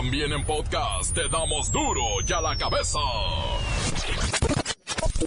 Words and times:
También 0.00 0.32
en 0.32 0.42
podcast 0.46 1.14
te 1.14 1.28
damos 1.28 1.70
duro 1.70 2.00
y 2.26 2.32
a 2.32 2.40
la 2.40 2.56
cabeza. 2.56 2.98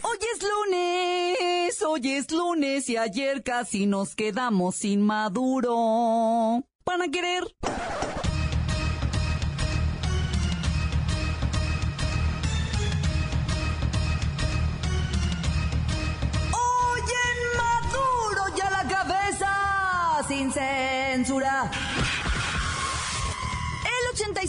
Hoy 0.01 0.17
es 0.33 0.41
lunes, 0.41 1.81
hoy 1.83 2.11
es 2.13 2.31
lunes 2.31 2.89
y 2.89 2.97
ayer 2.97 3.43
casi 3.43 3.85
nos 3.85 4.15
quedamos 4.15 4.73
sin 4.77 5.03
maduro. 5.03 6.63
¿Para 6.83 7.07
querer? 7.09 7.43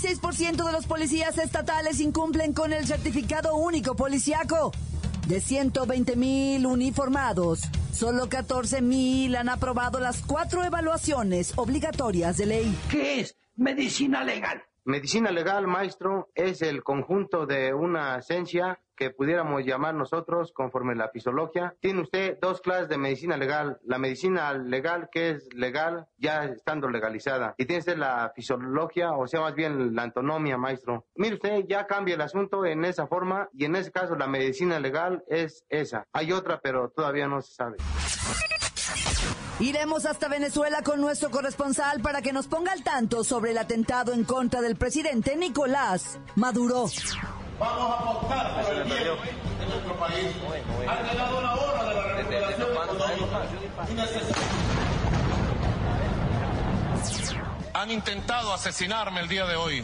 36% 0.04 0.66
de 0.66 0.72
los 0.72 0.84
policías 0.84 1.38
estatales 1.38 1.98
incumplen 1.98 2.52
con 2.52 2.74
el 2.74 2.86
certificado 2.86 3.56
único 3.56 3.96
policiaco. 3.96 4.70
De 5.26 5.40
120 5.40 6.14
mil 6.16 6.66
uniformados, 6.66 7.62
solo 7.90 8.28
14 8.28 8.82
mil 8.82 9.34
han 9.34 9.48
aprobado 9.48 10.00
las 10.00 10.20
cuatro 10.20 10.62
evaluaciones 10.62 11.54
obligatorias 11.56 12.36
de 12.36 12.46
ley. 12.46 12.78
¿Qué 12.90 13.20
es 13.20 13.36
medicina 13.56 14.22
legal? 14.24 14.62
Medicina 14.86 15.30
legal, 15.30 15.66
maestro, 15.66 16.28
es 16.34 16.60
el 16.60 16.82
conjunto 16.82 17.46
de 17.46 17.72
una 17.72 18.20
ciencia 18.20 18.80
que 18.94 19.08
pudiéramos 19.08 19.64
llamar 19.64 19.94
nosotros 19.94 20.52
conforme 20.52 20.94
la 20.94 21.08
fisiología. 21.08 21.74
Tiene 21.80 22.02
usted 22.02 22.36
dos 22.38 22.60
clases 22.60 22.90
de 22.90 22.98
medicina 22.98 23.38
legal. 23.38 23.78
La 23.84 23.96
medicina 23.98 24.52
legal, 24.52 25.08
que 25.10 25.30
es 25.30 25.48
legal 25.54 26.06
ya 26.18 26.44
estando 26.44 26.90
legalizada. 26.90 27.54
Y 27.56 27.64
tiene 27.64 27.80
usted 27.80 27.96
la 27.96 28.30
fisiología, 28.36 29.12
o 29.12 29.26
sea, 29.26 29.40
más 29.40 29.54
bien 29.54 29.94
la 29.94 30.02
antonomía, 30.02 30.58
maestro. 30.58 31.06
Mire 31.14 31.36
usted, 31.36 31.64
ya 31.66 31.86
cambia 31.86 32.16
el 32.16 32.20
asunto 32.20 32.66
en 32.66 32.84
esa 32.84 33.06
forma 33.06 33.48
y 33.54 33.64
en 33.64 33.76
ese 33.76 33.90
caso 33.90 34.16
la 34.16 34.26
medicina 34.26 34.78
legal 34.80 35.24
es 35.28 35.64
esa. 35.70 36.06
Hay 36.12 36.30
otra, 36.30 36.60
pero 36.62 36.90
todavía 36.90 37.26
no 37.26 37.40
se 37.40 37.54
sabe. 37.54 37.78
Iremos 39.64 40.04
hasta 40.04 40.28
Venezuela 40.28 40.82
con 40.82 41.00
nuestro 41.00 41.30
corresponsal 41.30 42.02
para 42.02 42.20
que 42.20 42.34
nos 42.34 42.48
ponga 42.48 42.70
al 42.72 42.82
tanto 42.82 43.24
sobre 43.24 43.52
el 43.52 43.56
atentado 43.56 44.12
en 44.12 44.24
contra 44.24 44.60
del 44.60 44.76
presidente 44.76 45.36
Nicolás 45.36 46.18
Maduro. 46.34 46.84
Vamos 47.58 47.90
a 47.90 47.94
apostar 47.94 48.62
por 48.62 48.74
el 48.74 48.84
bien 48.84 48.98
de 48.98 49.66
nuestro 49.66 49.96
país. 49.98 50.36
Ha 50.86 51.10
llegado 51.10 51.40
la 51.40 51.54
hora 51.54 51.84
de 51.88 51.94
la 51.94 52.02
recuperación 52.12 52.72
económica 52.72 53.48
Han 57.72 57.90
intentado 57.90 58.52
asesinarme 58.52 59.20
el 59.20 59.28
día 59.28 59.46
de 59.46 59.56
hoy 59.56 59.82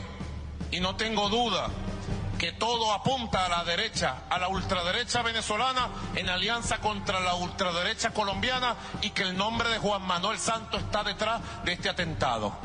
y 0.73 0.81
no 0.81 0.95
tengo 0.97 1.31
duda 1.31 1.71
que 2.41 2.53
todo 2.53 2.95
apunta 2.95 3.45
a 3.45 3.49
la 3.51 3.65
derecha, 3.65 4.23
a 4.31 4.39
la 4.39 4.49
ultraderecha 4.49 5.21
venezolana 5.21 5.91
en 6.15 6.31
alianza 6.31 6.79
contra 6.79 7.21
la 7.21 7.35
ultraderecha 7.35 8.15
colombiana 8.15 8.77
y 9.03 9.11
que 9.11 9.25
el 9.25 9.37
nombre 9.37 9.69
de 9.69 9.77
Juan 9.77 10.01
Manuel 10.01 10.39
Santos 10.39 10.81
está 10.81 11.05
detrás 11.05 11.43
de 11.67 11.75
este 11.75 11.91
atentado. 11.91 12.57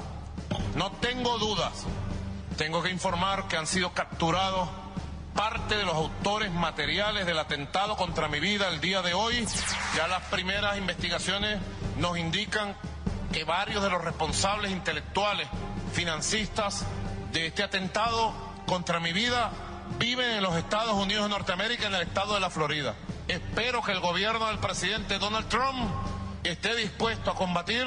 No 0.75 0.93
tengo 0.93 1.37
dudas. 1.39 1.85
Tengo 2.57 2.81
que 2.81 2.89
informar 2.89 3.49
que 3.49 3.57
han 3.57 3.67
sido 3.67 3.91
capturados 3.91 4.69
parte 5.33 5.75
de 5.75 5.83
los 5.83 5.95
autores 5.95 6.53
materiales 6.53 7.25
del 7.25 7.37
atentado 7.37 7.97
contra 7.97 8.29
mi 8.29 8.39
vida 8.39 8.69
el 8.69 8.79
día 8.79 9.01
de 9.01 9.13
hoy. 9.13 9.45
Ya 9.97 10.07
las 10.07 10.23
primeras 10.27 10.77
investigaciones 10.77 11.59
nos 11.97 12.17
indican 12.17 12.77
que 13.33 13.43
varios 13.43 13.83
de 13.83 13.89
los 13.89 14.01
responsables 14.01 14.71
intelectuales, 14.71 15.49
financistas 15.91 16.85
de 17.33 17.47
este 17.47 17.61
atentado 17.61 18.44
contra 18.65 18.99
mi 18.99 19.13
vida 19.13 19.51
viven 19.99 20.29
en 20.31 20.43
los 20.43 20.55
Estados 20.55 20.93
Unidos 20.93 21.23
de 21.23 21.29
Norteamérica, 21.29 21.87
en 21.87 21.95
el 21.95 22.01
estado 22.01 22.33
de 22.33 22.39
la 22.39 22.49
Florida. 22.49 22.95
Espero 23.27 23.81
que 23.81 23.91
el 23.91 23.99
gobierno 23.99 24.47
del 24.47 24.59
presidente 24.59 25.19
Donald 25.19 25.47
Trump 25.47 25.89
esté 26.43 26.75
dispuesto 26.75 27.31
a 27.31 27.35
combatir 27.35 27.85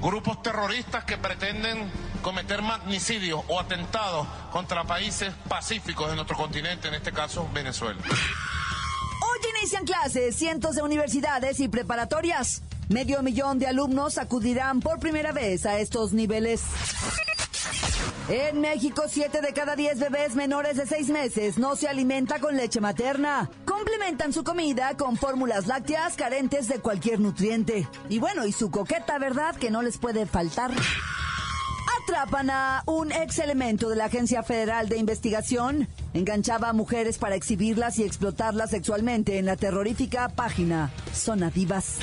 grupos 0.00 0.42
terroristas 0.42 1.04
que 1.04 1.16
pretenden 1.16 1.90
cometer 2.22 2.62
magnicidios 2.62 3.42
o 3.48 3.60
atentados 3.60 4.26
contra 4.50 4.84
países 4.84 5.32
pacíficos 5.48 6.10
de 6.10 6.16
nuestro 6.16 6.36
continente, 6.36 6.88
en 6.88 6.94
este 6.94 7.12
caso 7.12 7.48
Venezuela. 7.52 8.00
Hoy 8.02 9.38
inician 9.58 9.84
clases 9.84 10.36
cientos 10.36 10.74
de 10.74 10.82
universidades 10.82 11.60
y 11.60 11.68
preparatorias. 11.68 12.62
Medio 12.88 13.22
millón 13.22 13.58
de 13.58 13.68
alumnos 13.68 14.18
acudirán 14.18 14.80
por 14.80 14.98
primera 14.98 15.32
vez 15.32 15.64
a 15.66 15.78
estos 15.78 16.12
niveles. 16.12 16.62
En 18.28 18.60
México, 18.60 19.02
7 19.08 19.40
de 19.40 19.52
cada 19.52 19.74
10 19.74 19.98
bebés 19.98 20.36
menores 20.36 20.76
de 20.76 20.86
6 20.86 21.08
meses 21.08 21.58
no 21.58 21.74
se 21.74 21.88
alimenta 21.88 22.38
con 22.38 22.56
leche 22.56 22.80
materna. 22.80 23.50
Complementan 23.64 24.32
su 24.32 24.44
comida 24.44 24.96
con 24.96 25.16
fórmulas 25.16 25.66
lácteas 25.66 26.14
carentes 26.14 26.68
de 26.68 26.78
cualquier 26.78 27.18
nutriente. 27.18 27.88
Y 28.08 28.20
bueno, 28.20 28.46
y 28.46 28.52
su 28.52 28.70
coqueta, 28.70 29.18
¿verdad? 29.18 29.56
Que 29.56 29.70
no 29.70 29.82
les 29.82 29.98
puede 29.98 30.26
faltar. 30.26 30.70
Atrapan 32.02 32.50
a 32.50 32.84
un 32.86 33.10
ex 33.10 33.38
elemento 33.40 33.88
de 33.88 33.96
la 33.96 34.04
Agencia 34.04 34.44
Federal 34.44 34.88
de 34.88 34.98
Investigación. 34.98 35.88
Enganchaba 36.14 36.68
a 36.68 36.72
mujeres 36.72 37.18
para 37.18 37.34
exhibirlas 37.34 37.98
y 37.98 38.04
explotarlas 38.04 38.70
sexualmente 38.70 39.38
en 39.38 39.46
la 39.46 39.56
terrorífica 39.56 40.28
página 40.28 40.90
Zona 41.12 41.50
Divas. 41.50 41.98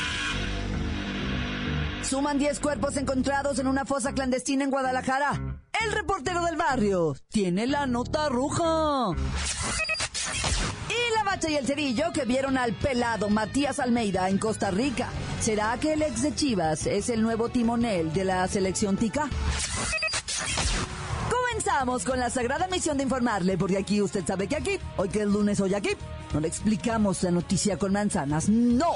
Suman 2.09 2.39
10 2.39 2.59
cuerpos 2.59 2.97
encontrados 2.97 3.59
en 3.59 3.67
una 3.67 3.85
fosa 3.85 4.13
clandestina 4.13 4.63
en 4.63 4.71
Guadalajara. 4.71 5.61
El 5.85 5.91
reportero 5.91 6.43
del 6.43 6.55
barrio 6.55 7.15
tiene 7.29 7.67
la 7.67 7.85
nota 7.85 8.29
roja. 8.29 9.11
Y 10.89 11.15
la 11.15 11.23
bacha 11.23 11.51
y 11.51 11.55
el 11.55 11.67
cerillo 11.67 12.05
que 12.11 12.25
vieron 12.25 12.57
al 12.57 12.73
pelado 12.73 13.29
Matías 13.29 13.79
Almeida 13.79 14.27
en 14.27 14.39
Costa 14.39 14.71
Rica. 14.71 15.09
¿Será 15.39 15.77
que 15.79 15.93
el 15.93 16.01
ex 16.01 16.23
de 16.23 16.33
Chivas 16.33 16.87
es 16.87 17.09
el 17.09 17.21
nuevo 17.21 17.49
timonel 17.49 18.11
de 18.11 18.23
la 18.23 18.47
selección 18.47 18.97
tica? 18.97 19.29
Comenzamos 21.29 22.05
con 22.05 22.19
la 22.19 22.31
sagrada 22.31 22.67
misión 22.69 22.97
de 22.97 23.03
informarle, 23.03 23.55
porque 23.55 23.77
aquí 23.77 24.01
usted 24.01 24.25
sabe 24.25 24.47
que 24.47 24.55
aquí, 24.55 24.79
hoy 24.97 25.09
que 25.09 25.21
es 25.21 25.27
lunes, 25.27 25.59
hoy 25.59 25.75
aquí, 25.75 25.91
no 26.33 26.39
le 26.39 26.47
explicamos 26.47 27.21
la 27.21 27.29
noticia 27.29 27.77
con 27.77 27.93
manzanas, 27.93 28.49
no. 28.49 28.95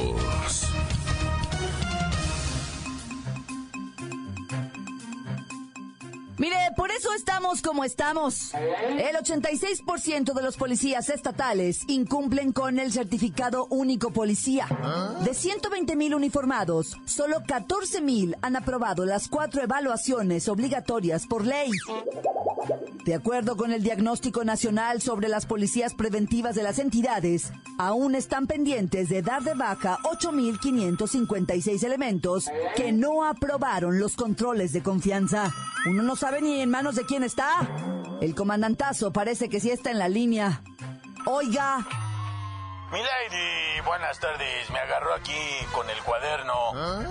Mire, 6.41 6.57
por 6.75 6.89
eso 6.89 7.13
estamos 7.13 7.61
como 7.61 7.83
estamos. 7.83 8.51
El 8.55 9.15
86% 9.15 10.33
de 10.33 10.41
los 10.41 10.57
policías 10.57 11.09
estatales 11.09 11.81
incumplen 11.87 12.51
con 12.51 12.79
el 12.79 12.91
certificado 12.91 13.67
único 13.69 14.09
policía. 14.09 14.65
De 15.23 15.35
120 15.35 15.95
mil 15.95 16.15
uniformados, 16.15 16.97
solo 17.05 17.43
14 17.47 18.01
mil 18.01 18.35
han 18.41 18.55
aprobado 18.55 19.05
las 19.05 19.27
cuatro 19.27 19.61
evaluaciones 19.61 20.49
obligatorias 20.49 21.27
por 21.27 21.45
ley. 21.45 21.69
De 23.05 23.15
acuerdo 23.15 23.57
con 23.57 23.71
el 23.71 23.81
diagnóstico 23.81 24.43
nacional 24.43 25.01
sobre 25.01 25.27
las 25.27 25.47
policías 25.47 25.95
preventivas 25.95 26.53
de 26.53 26.61
las 26.61 26.77
entidades, 26.77 27.51
aún 27.79 28.13
están 28.13 28.45
pendientes 28.45 29.09
de 29.09 29.23
dar 29.23 29.41
de 29.41 29.55
baja 29.55 29.97
8.556 30.03 31.83
elementos 31.83 32.45
que 32.75 32.91
no 32.91 33.25
aprobaron 33.25 33.99
los 33.99 34.15
controles 34.15 34.71
de 34.71 34.83
confianza. 34.83 35.51
Uno 35.87 36.03
no 36.03 36.15
sabe 36.15 36.41
ni 36.41 36.61
en 36.61 36.69
manos 36.69 36.95
de 36.95 37.05
quién 37.05 37.23
está. 37.23 37.67
El 38.21 38.35
comandantazo 38.35 39.11
parece 39.11 39.49
que 39.49 39.59
sí 39.59 39.71
está 39.71 39.89
en 39.89 39.97
la 39.97 40.07
línea. 40.07 40.61
Oiga, 41.25 41.87
Milady, 42.91 43.79
buenas 43.85 44.19
tardes. 44.19 44.69
Me 44.69 44.77
agarro 44.79 45.13
aquí 45.13 45.31
con 45.71 45.89
el 45.89 45.97
cuaderno 46.03 46.53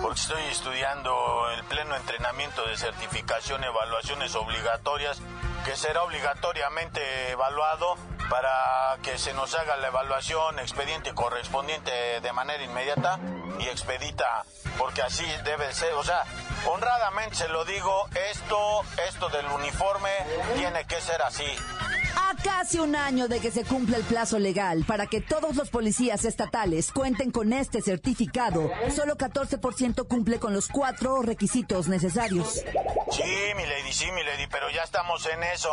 porque 0.03 0.21
estoy 0.21 0.43
estudiando 0.51 1.51
el 1.57 1.65
pleno 1.65 1.97
entrenamiento 1.97 2.67
de 2.67 2.77
certificación, 2.77 3.65
evaluaciones 3.65 4.35
obligatorias, 4.35 5.23
que 5.65 5.77
será 5.77 6.03
obligatoriamente 6.03 7.31
evaluado 7.31 7.97
para 8.29 8.97
que 9.03 9.19
se 9.19 9.35
nos 9.35 9.55
haga 9.55 9.77
la 9.77 9.89
evaluación 9.89 10.59
expediente 10.59 11.13
correspondiente 11.15 12.21
de 12.21 12.33
manera 12.33 12.63
inmediata 12.63 13.19
y 13.59 13.69
expedita, 13.69 14.45
porque 14.79 15.03
así 15.03 15.27
debe 15.45 15.73
ser. 15.73 15.93
O 15.95 16.05
sea, 16.05 16.23
honradamente 16.67 17.35
se 17.35 17.49
lo 17.49 17.65
digo, 17.65 18.07
esto, 18.31 18.83
esto 19.09 19.29
del 19.31 19.47
uniforme 19.47 20.11
tiene 20.57 20.85
que 20.87 21.01
ser 21.01 21.21
así. 21.23 21.57
Casi 22.43 22.79
un 22.79 22.97
año 22.97 23.29
de 23.29 23.39
que 23.39 23.51
se 23.51 23.65
cumpla 23.65 23.99
el 23.99 24.03
plazo 24.05 24.39
legal 24.39 24.85
para 24.87 25.07
que 25.07 25.21
todos 25.21 25.57
los 25.57 25.69
policías 25.69 26.25
estatales 26.25 26.91
cuenten 26.91 27.31
con 27.31 27.53
este 27.53 27.83
certificado, 27.83 28.71
solo 28.95 29.19
14% 29.19 30.09
cumple 30.09 30.39
con 30.39 30.55
los 30.55 30.69
cuatro 30.69 31.21
requisitos 31.21 31.89
necesarios. 31.89 32.63
Sí, 33.13 33.23
mi 33.57 33.67
lady, 33.67 33.93
sí, 33.93 34.07
mi 34.13 34.25
lady, 34.25 34.47
pero 34.51 34.71
ya 34.71 34.85
estamos 34.85 35.27
en 35.27 35.43
eso. 35.43 35.69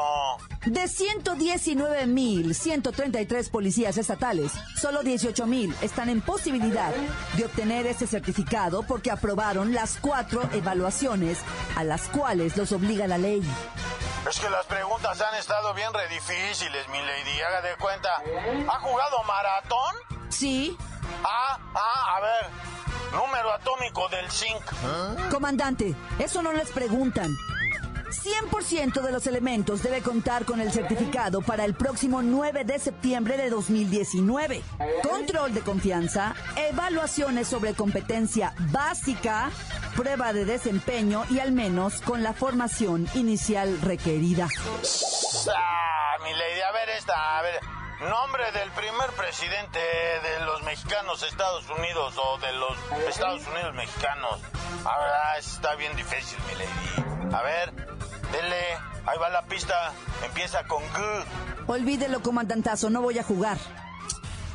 De 0.65 0.83
119.133 0.83 3.49
policías 3.49 3.97
estatales, 3.97 4.51
solo 4.75 5.03
18.000 5.03 5.73
están 5.81 6.09
en 6.09 6.19
posibilidad 6.19 6.93
de 7.37 7.45
obtener 7.45 7.87
este 7.87 8.07
certificado 8.07 8.83
porque 8.83 9.11
aprobaron 9.11 9.73
las 9.73 9.95
cuatro 9.97 10.41
evaluaciones 10.51 11.37
a 11.77 11.85
las 11.85 12.09
cuales 12.09 12.57
los 12.57 12.73
obliga 12.73 13.07
la 13.07 13.17
ley. 13.17 13.41
Es 14.29 14.39
que 14.41 14.49
las 14.49 14.65
preguntas 14.65 15.21
han 15.21 15.35
estado 15.35 15.73
bien 15.73 15.93
re 15.93 16.07
difíciles, 16.09 16.87
mi 16.89 16.99
lady. 16.99 17.41
Haga 17.41 17.61
de 17.61 17.75
cuenta. 17.77 18.09
¿Ha 18.69 18.79
jugado 18.79 19.23
maratón? 19.23 19.95
Sí. 20.29 20.77
Ah, 21.23 21.57
ah, 21.73 22.17
a 22.17 22.19
ver. 22.19 22.49
Número 23.13 23.53
atómico 23.53 24.09
del 24.09 24.29
zinc. 24.29 24.61
Comandante, 25.31 25.95
eso 26.19 26.41
no 26.41 26.51
les 26.51 26.69
preguntan. 26.71 27.29
100% 28.09 29.01
de 29.01 29.11
los 29.11 29.27
elementos 29.27 29.83
debe 29.83 30.01
contar 30.01 30.45
con 30.45 30.61
el 30.61 30.71
certificado 30.71 31.41
para 31.41 31.65
el 31.65 31.73
próximo 31.73 32.21
9 32.21 32.63
de 32.63 32.79
septiembre 32.79 33.37
de 33.37 33.49
2019. 33.49 34.63
Control 35.03 35.53
de 35.53 35.61
confianza, 35.61 36.35
evaluaciones 36.55 37.47
sobre 37.47 37.73
competencia 37.73 38.53
básica, 38.71 39.51
prueba 39.95 40.31
de 40.33 40.45
desempeño 40.45 41.25
y 41.29 41.39
al 41.39 41.51
menos 41.51 42.01
con 42.01 42.23
la 42.23 42.33
formación 42.33 43.07
inicial 43.13 43.79
requerida. 43.81 44.47
Ah, 45.55 46.17
mi 46.23 46.31
lady, 46.31 46.61
a 46.61 46.71
ver 46.71 46.89
esta, 46.97 47.39
a 47.39 47.41
ver. 47.41 47.59
Nombre 47.99 48.51
del 48.51 48.69
primer 48.71 49.09
presidente 49.17 49.79
de 49.79 50.45
los 50.45 50.61
mexicanos 50.63 51.23
Estados 51.23 51.67
Unidos 51.67 52.13
o 52.15 52.37
de 52.37 52.53
los 52.53 52.77
Estados 53.09 53.41
Unidos 53.47 53.73
mexicanos. 53.73 54.39
A 54.85 54.99
ver, 54.99 55.11
ah, 55.11 55.37
está 55.39 55.75
bien 55.75 55.95
difícil, 55.95 56.37
mi 56.47 56.53
lady. 56.53 57.33
A 57.33 57.41
ver, 57.41 57.96
dele, 58.31 58.77
ahí 59.05 59.17
va 59.17 59.29
la 59.29 59.43
pista. 59.43 59.91
Empieza 60.23 60.63
con 60.65 60.83
G. 60.83 61.25
Olvídelo, 61.67 62.21
comandantazo, 62.21 62.89
no 62.89 63.01
voy 63.01 63.19
a 63.19 63.23
jugar. 63.23 63.57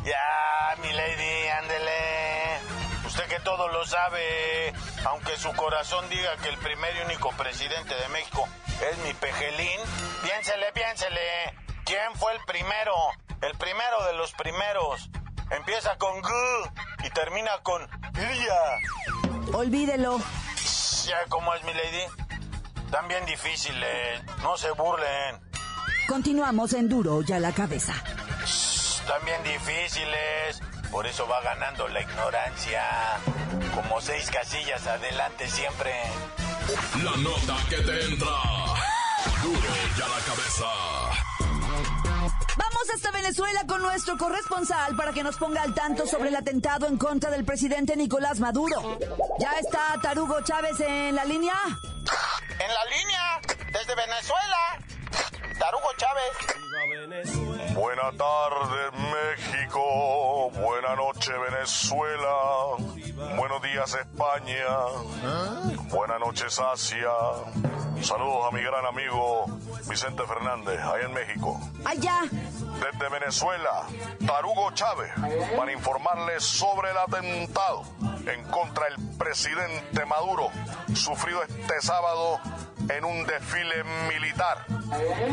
Ya, 0.04 0.76
mi 0.82 0.92
lady, 0.92 1.48
ándele. 1.60 2.60
Usted 3.06 3.24
que 3.28 3.40
todo 3.40 3.68
lo 3.68 3.84
sabe, 3.84 4.72
aunque 5.04 5.36
su 5.36 5.52
corazón 5.52 6.08
diga 6.08 6.36
que 6.38 6.48
el 6.48 6.56
primer 6.58 6.96
y 6.96 7.00
único 7.00 7.30
presidente 7.32 7.94
de 7.94 8.08
México 8.08 8.48
es 8.90 8.98
mi 8.98 9.12
pejelín, 9.12 9.78
piénsele, 10.22 10.72
piénsele. 10.72 11.54
¿Quién 11.84 12.14
fue 12.14 12.32
el 12.32 12.40
primero? 12.46 12.94
El 13.42 13.56
primero 13.58 14.04
de 14.06 14.14
los 14.14 14.32
primeros. 14.32 15.10
Empieza 15.50 15.96
con 15.98 16.22
G 16.22 16.72
y 17.04 17.10
termina 17.10 17.50
con 17.62 17.82
Lia. 18.14 19.52
Olvídelo. 19.52 20.18
Ya, 21.04 21.24
¿cómo 21.28 21.52
es 21.54 21.62
mi 21.64 21.74
lady? 21.74 22.06
También 22.92 23.24
difíciles, 23.24 24.22
no 24.42 24.54
se 24.58 24.70
burlen. 24.72 25.40
Continuamos 26.06 26.74
en 26.74 26.90
duro 26.90 27.22
ya 27.22 27.40
la 27.40 27.50
cabeza. 27.52 27.94
También 29.06 29.42
difíciles. 29.42 30.60
Por 30.90 31.06
eso 31.06 31.26
va 31.26 31.40
ganando 31.40 31.88
la 31.88 32.02
ignorancia. 32.02 32.82
Como 33.74 33.98
seis 34.02 34.30
casillas 34.30 34.86
adelante 34.86 35.48
siempre. 35.48 35.94
La 37.02 37.16
nota 37.16 37.56
que 37.70 37.76
te 37.76 38.04
entra. 38.04 38.36
Duro 39.42 39.74
ya 39.98 40.08
la 40.08 40.20
cabeza. 40.26 40.66
Vamos 42.58 42.90
hasta 42.94 43.10
Venezuela 43.10 43.64
con 43.66 43.80
nuestro 43.80 44.18
corresponsal 44.18 44.94
para 44.96 45.12
que 45.12 45.22
nos 45.22 45.38
ponga 45.38 45.62
al 45.62 45.72
tanto 45.72 46.06
sobre 46.06 46.28
el 46.28 46.36
atentado 46.36 46.86
en 46.86 46.98
contra 46.98 47.30
del 47.30 47.46
presidente 47.46 47.96
Nicolás 47.96 48.38
Maduro. 48.38 48.98
¿Ya 49.38 49.52
está 49.58 49.98
Tarugo 50.02 50.42
Chávez 50.42 50.78
en 50.80 51.16
la 51.16 51.24
línea? 51.24 51.54
En 52.62 52.72
la 52.72 52.84
línea, 52.84 53.40
desde 53.72 53.92
Venezuela. 53.96 54.78
Tarugo 55.58 55.88
Chávez. 55.96 56.61
Buena 57.74 58.12
tarde 58.18 58.90
México, 58.92 60.50
buena 60.50 60.94
noche 60.94 61.32
Venezuela, 61.50 62.76
buenos 63.36 63.62
días 63.62 63.94
España, 63.94 64.66
buenas 65.90 66.20
noches 66.20 66.60
Asia. 66.60 67.10
Saludos 68.02 68.46
a 68.46 68.54
mi 68.54 68.62
gran 68.62 68.84
amigo 68.84 69.46
Vicente 69.88 70.22
Fernández, 70.26 70.80
allá 70.80 71.06
en 71.06 71.14
México. 71.14 71.58
Allá. 71.84 72.22
Desde 72.30 73.08
Venezuela, 73.08 73.86
Tarugo 74.26 74.70
Chávez, 74.72 75.12
para 75.56 75.72
informarles 75.72 76.44
sobre 76.44 76.90
el 76.90 76.98
atentado 76.98 77.84
en 78.26 78.42
contra 78.50 78.84
del 78.86 78.96
presidente 79.16 80.04
Maduro, 80.04 80.50
sufrido 80.94 81.42
este 81.42 81.80
sábado 81.80 82.40
en 82.88 83.04
un 83.04 83.26
desfile 83.26 83.84
militar. 84.08 84.66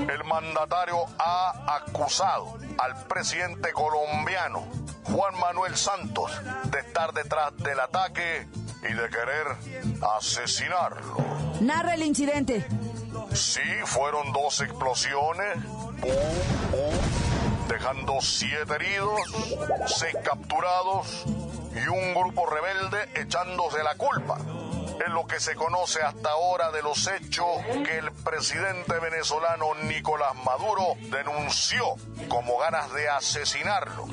El 0.09 0.23
mandatario 0.23 1.05
ha 1.17 1.75
acusado 1.75 2.57
al 2.77 3.07
presidente 3.07 3.71
colombiano, 3.73 4.67
Juan 5.03 5.37
Manuel 5.39 5.75
Santos, 5.75 6.31
de 6.65 6.79
estar 6.79 7.13
detrás 7.13 7.55
del 7.57 7.79
ataque 7.79 8.47
y 8.89 8.93
de 8.93 9.09
querer 9.09 9.47
asesinarlo. 10.17 11.17
Narra 11.61 11.95
el 11.95 12.03
incidente. 12.03 12.65
Sí, 13.33 13.61
fueron 13.85 14.31
dos 14.31 14.61
explosiones, 14.61 15.57
dejando 17.67 18.21
siete 18.21 18.75
heridos, 18.75 19.19
seis 19.87 20.15
capturados 20.23 21.25
y 21.75 21.87
un 21.87 22.13
grupo 22.13 22.45
rebelde 22.47 23.21
echándose 23.21 23.83
la 23.83 23.95
culpa. 23.95 24.37
Es 25.05 25.13
lo 25.13 25.25
que 25.25 25.39
se 25.39 25.55
conoce 25.55 26.01
hasta 26.01 26.29
ahora 26.29 26.71
de 26.71 26.81
los 26.81 27.07
hechos 27.07 27.47
que 27.85 27.97
el 27.97 28.11
presidente 28.11 28.99
venezolano 28.99 29.73
Nicolás 29.83 30.35
Maduro 30.43 30.95
denunció 31.09 31.95
como 32.27 32.57
ganas 32.57 32.91
de 32.93 33.07
asesinarlo. 33.07 34.07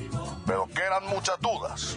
Pero 0.46 0.68
quedan 0.68 1.06
muchas 1.08 1.40
dudas. 1.40 1.96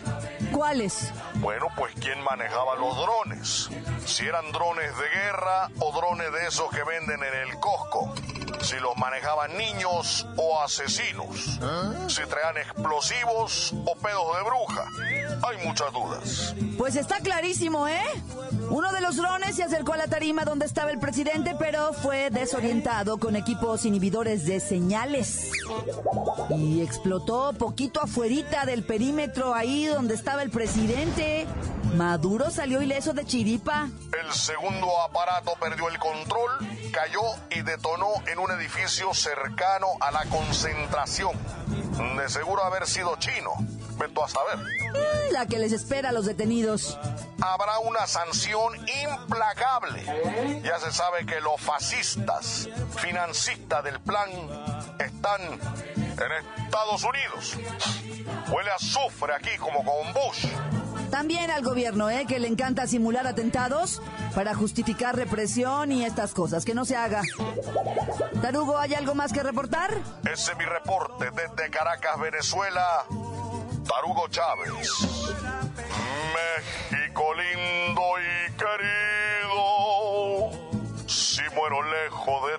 ¿Cuáles? 0.52 1.12
Bueno, 1.36 1.68
pues 1.78 1.94
quién 2.02 2.22
manejaba 2.24 2.76
los 2.76 2.96
drones. 2.98 3.70
Si 4.06 4.26
eran 4.26 4.52
drones 4.52 4.92
de 4.98 5.10
guerra 5.10 5.70
o 5.80 5.92
drones 5.92 6.32
de 6.34 6.48
esos 6.48 6.70
que 6.72 6.84
venden 6.84 7.24
en 7.24 7.34
el 7.48 7.60
Costco. 7.60 8.14
Si 8.62 8.76
los 8.78 8.98
manejaban 8.98 9.56
niños 9.58 10.28
o 10.36 10.60
asesinos. 10.62 11.60
Si 12.08 12.22
traían 12.26 12.58
explosivos 12.58 13.74
o 13.86 13.96
pedos 13.96 14.38
de 14.38 14.44
bruja. 14.44 14.86
Hay 15.48 15.66
muchas 15.66 15.94
dudas. 15.94 16.56
Pues 16.78 16.96
está 16.96 17.20
clarísimo, 17.20 17.88
¿eh? 17.88 18.04
Uno 18.70 18.92
de 18.92 19.02
los 19.02 19.16
drones 19.16 19.56
se 19.56 19.64
acercó 19.64 19.94
a 19.94 19.98
la 19.98 20.08
tarima 20.08 20.44
donde 20.44 20.66
estaba 20.66 20.92
el 20.92 21.00
presidente, 21.00 21.56
pero 21.58 21.94
fue 21.94 22.30
desorientado 22.30 23.18
con 23.18 23.36
equipos 23.36 23.86
inhibidores 23.86 24.46
de 24.46 24.60
señales. 24.60 25.52
Y 26.50 26.82
explotó 26.82 27.54
poquito 27.54 28.06
del 28.40 28.84
perímetro 28.84 29.54
ahí 29.54 29.86
donde 29.86 30.16
estaba 30.16 30.42
el 30.44 30.50
presidente. 30.50 31.46
Maduro 31.96 32.50
salió 32.50 32.82
ileso 32.82 33.14
de 33.14 33.26
chiripa. 33.26 33.90
El 34.18 34.32
segundo 34.34 34.88
aparato 35.02 35.54
perdió 35.60 35.90
el 35.90 36.00
control, 36.00 36.52
cayó 36.94 37.22
y 37.50 37.62
detonó 37.64 38.08
en 38.28 38.40
un 38.40 38.50
edificio 38.52 39.14
cercano 39.14 39.88
a 40.00 40.12
la 40.12 40.24
concentración. 40.26 41.32
De 42.18 42.30
seguro 42.30 42.64
haber 42.64 42.88
sido 42.88 43.18
chino. 43.18 43.52
Veto 43.98 44.24
a 44.24 44.30
saber. 44.30 44.58
Mm, 44.58 45.34
La 45.34 45.46
que 45.46 45.60
les 45.60 45.74
espera 45.74 46.10
a 46.10 46.12
los 46.14 46.26
detenidos. 46.26 46.98
Habrá 47.42 47.80
una 47.80 48.08
sanción 48.08 48.74
implacable. 49.04 50.06
Ya 50.64 50.80
se 50.80 50.94
sabe 50.94 51.26
que 51.26 51.42
los 51.42 51.60
fascistas, 51.60 52.70
financistas 52.96 53.84
del 53.84 54.00
plan, 54.00 54.30
están 55.00 55.42
en 56.20 56.64
Estados 56.64 57.04
Unidos. 57.04 57.58
Huele 58.50 58.72
a 58.72 58.76
azufre 58.76 59.34
aquí 59.34 59.58
como 59.58 59.84
con 59.84 60.14
Bush. 60.14 60.46
También 61.10 61.50
al 61.50 61.64
gobierno, 61.64 62.10
¿eh? 62.10 62.26
Que 62.28 62.40
le 62.40 62.48
encanta 62.48 62.86
simular 62.86 63.26
atentados 63.26 64.02
para 64.36 64.54
justificar 64.54 65.16
represión 65.16 65.92
y 65.92 66.06
estas 66.06 66.34
cosas. 66.34 66.66
Que 66.66 66.76
no 66.76 66.86
se 66.86 66.96
haga. 66.96 67.24
Tarugo, 68.42 68.78
¿hay 68.78 68.94
algo 68.94 69.16
más 69.16 69.34
que 69.34 69.42
reportar? 69.42 69.92
Ese 70.32 70.52
es 70.52 70.58
mi 70.58 70.66
reporte 70.66 71.32
desde 71.32 71.70
Caracas, 71.72 72.20
Venezuela. 72.20 73.06
Tarugo 73.88 74.28
Chávez. 74.30 74.70
México 76.36 77.34
lindo 77.34 78.02
y 78.20 78.52
querido. 78.54 79.58
Si 81.08 81.42
muero 81.56 81.82
lejos 81.82 82.48
de. 82.52 82.59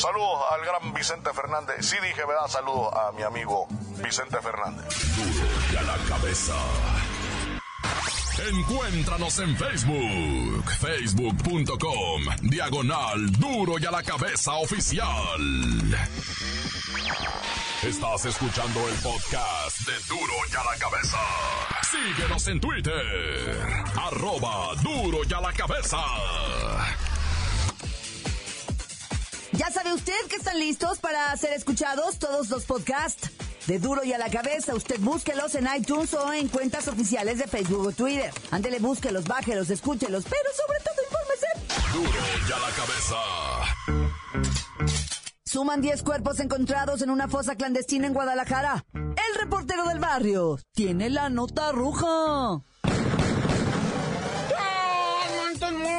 Saludos 0.00 0.40
al 0.50 0.64
gran 0.64 0.94
Vicente 0.94 1.30
Fernández. 1.34 1.76
Sí 1.84 1.96
dije, 2.00 2.24
¿verdad? 2.24 2.48
Saludos 2.48 2.90
a 2.94 3.12
mi 3.12 3.22
amigo 3.22 3.66
Vicente 4.02 4.38
Fernández. 4.40 4.86
Duro 5.14 5.46
ya 5.74 5.82
la 5.82 5.96
cabeza. 6.08 6.54
Encuéntranos 8.48 9.38
en 9.40 9.54
Facebook, 9.54 10.70
facebook.com, 10.80 12.22
diagonal 12.40 13.30
duro 13.32 13.78
y 13.78 13.84
a 13.84 13.90
la 13.90 14.02
cabeza 14.02 14.54
oficial. 14.54 15.04
Estás 17.82 18.24
escuchando 18.24 18.88
el 18.88 18.94
podcast 19.02 19.80
de 19.80 19.92
duro 20.08 20.32
y 20.50 20.56
a 20.56 20.64
la 20.64 20.78
cabeza. 20.78 21.18
Síguenos 21.82 22.48
en 22.48 22.58
Twitter, 22.58 23.84
arroba 23.96 24.74
duro 24.82 25.18
y 25.28 25.34
a 25.34 25.40
la 25.42 25.52
cabeza. 25.52 25.98
¿Ya 29.60 29.70
sabe 29.70 29.92
usted 29.92 30.14
que 30.30 30.36
están 30.36 30.58
listos 30.58 31.00
para 31.00 31.36
ser 31.36 31.52
escuchados 31.52 32.18
todos 32.18 32.48
los 32.48 32.64
podcasts? 32.64 33.30
De 33.66 33.78
Duro 33.78 34.02
y 34.02 34.14
a 34.14 34.16
la 34.16 34.30
Cabeza, 34.30 34.74
usted 34.74 34.98
búsquelos 35.00 35.54
en 35.54 35.68
iTunes 35.76 36.14
o 36.14 36.32
en 36.32 36.48
cuentas 36.48 36.88
oficiales 36.88 37.36
de 37.36 37.46
Facebook 37.46 37.88
o 37.88 37.92
Twitter. 37.92 38.32
Ándele, 38.50 38.78
búsquelos, 38.78 39.24
bájelos, 39.24 39.68
escúchelos, 39.68 40.24
pero 40.24 40.48
sobre 40.56 40.78
todo 40.82 40.94
infórmese. 41.04 41.46
Duro 41.92 42.24
y 42.48 42.52
a 42.52 42.58
la 42.58 42.70
cabeza. 42.74 43.16
Suman 45.44 45.82
10 45.82 46.04
cuerpos 46.04 46.40
encontrados 46.40 47.02
en 47.02 47.10
una 47.10 47.28
fosa 47.28 47.54
clandestina 47.54 48.06
en 48.06 48.14
Guadalajara. 48.14 48.86
El 48.94 49.40
reportero 49.42 49.84
del 49.88 49.98
barrio 49.98 50.58
tiene 50.72 51.10
la 51.10 51.28
nota 51.28 51.70
roja. 51.70 52.62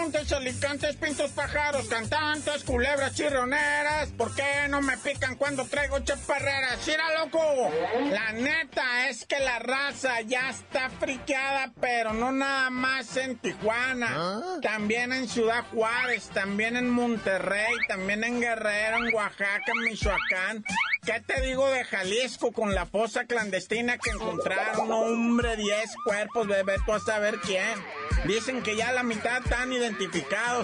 Montes, 0.01 0.31
alicantes, 0.31 0.96
pintos, 0.96 1.29
pájaros, 1.29 1.88
cantantes, 1.88 2.63
culebras, 2.63 3.13
chirroneras. 3.13 4.10
¿Por 4.17 4.34
qué 4.34 4.67
no 4.67 4.81
me 4.81 4.98
pican 4.98 5.36
cuando 5.36 5.63
traigo 5.65 6.00
chaparreras? 6.00 6.79
¡Mira, 6.88 7.03
loco! 7.20 7.70
La 8.12 8.31
neta 8.31 9.10
es 9.10 9.27
que 9.27 9.39
la 9.39 9.60
raza 9.60 10.22
ya 10.22 10.50
está 10.50 10.89
friqueada, 10.89 11.72
pero 11.79 12.13
no 12.13 12.31
nada 12.31 12.72
más 12.72 13.15
en 13.15 13.38
Tijuana. 13.38 14.41
También 14.63 15.13
en 15.13 15.29
Ciudad 15.29 15.65
Juárez, 15.72 16.29
también 16.34 16.77
en 16.77 16.89
Monterrey, 16.89 17.75
también 17.88 18.24
en 18.24 18.41
Guerrero, 18.41 19.05
en 19.05 19.13
Oaxaca, 19.13 19.72
en 19.72 19.84
Michoacán. 19.84 20.65
¿Qué 21.03 21.20
te 21.20 21.41
digo 21.41 21.67
de 21.70 21.84
Jalisco 21.84 22.51
con 22.51 22.75
la 22.75 22.86
fosa 22.86 23.25
clandestina 23.25 23.98
que 23.98 24.12
encontraron? 24.12 24.91
Hombre, 24.91 25.58
10 25.58 25.96
cuerpos, 26.05 26.48
bebé, 26.48 26.75
tú 26.86 26.93
a 26.93 27.00
saber 27.00 27.39
quién. 27.39 27.84
Dicen 28.25 28.62
que 28.62 28.75
ya 28.75 28.91
la 28.91 29.01
mitad 29.01 29.43
están 29.43 29.74
identificados. 29.74 29.91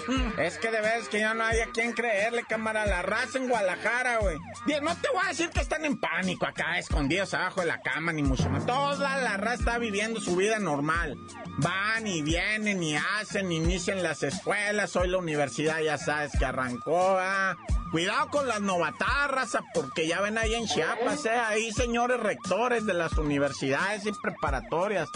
Es 0.37 0.57
que 0.57 0.71
de 0.71 0.81
veras 0.81 1.09
que 1.09 1.19
ya 1.19 1.33
no 1.33 1.43
hay 1.43 1.59
a 1.59 1.67
quien 1.67 1.93
creerle, 1.93 2.43
cámara. 2.43 2.85
La 2.85 3.01
raza 3.01 3.37
en 3.37 3.47
Guadalajara, 3.47 4.17
güey. 4.17 4.37
No 4.81 4.95
te 4.95 5.09
voy 5.09 5.21
a 5.25 5.29
decir 5.29 5.49
que 5.49 5.61
están 5.61 5.85
en 5.85 5.97
pánico 5.97 6.45
acá, 6.45 6.77
escondidos 6.77 7.33
abajo 7.33 7.61
de 7.61 7.67
la 7.67 7.81
cama, 7.81 8.13
ni 8.13 8.23
mucho 8.23 8.49
más. 8.49 8.65
Toda 8.65 9.17
la 9.17 9.37
raza 9.37 9.55
está 9.55 9.77
viviendo 9.77 10.19
su 10.19 10.35
vida 10.35 10.59
normal. 10.59 11.17
Van 11.57 12.05
y 12.05 12.21
vienen 12.21 12.83
y 12.83 12.95
hacen, 12.95 13.51
inician 13.51 14.03
las 14.03 14.23
escuelas. 14.23 14.95
Hoy 14.95 15.07
la 15.07 15.17
universidad 15.17 15.81
ya 15.81 15.97
sabes 15.97 16.31
que 16.37 16.45
arrancó, 16.45 17.17
¿ah? 17.19 17.57
Cuidado 17.91 18.29
con 18.29 18.47
las 18.47 18.61
novatarras, 18.61 19.55
ah, 19.55 19.63
porque 19.73 20.07
ya 20.07 20.21
ven 20.21 20.37
ahí 20.37 20.53
en 20.53 20.67
Chiapas, 20.67 21.25
¿eh? 21.25 21.31
Ahí 21.31 21.71
señores 21.71 22.19
rectores 22.19 22.85
de 22.85 22.93
las 22.93 23.13
universidades 23.13 24.05
y 24.05 24.11
preparatorias. 24.11 25.09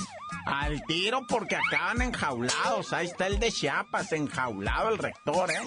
Al 0.46 0.82
tiro 0.84 1.26
porque 1.28 1.56
acaban 1.56 2.02
enjaulados. 2.02 2.94
Ahí 2.94 3.08
está 3.08 3.28
el 3.28 3.40
de 3.40 3.52
Chiapas, 3.52 4.12
enjaulado 4.12 4.90
el 4.90 4.98
rector, 4.98 5.52
¿eh? 5.52 5.62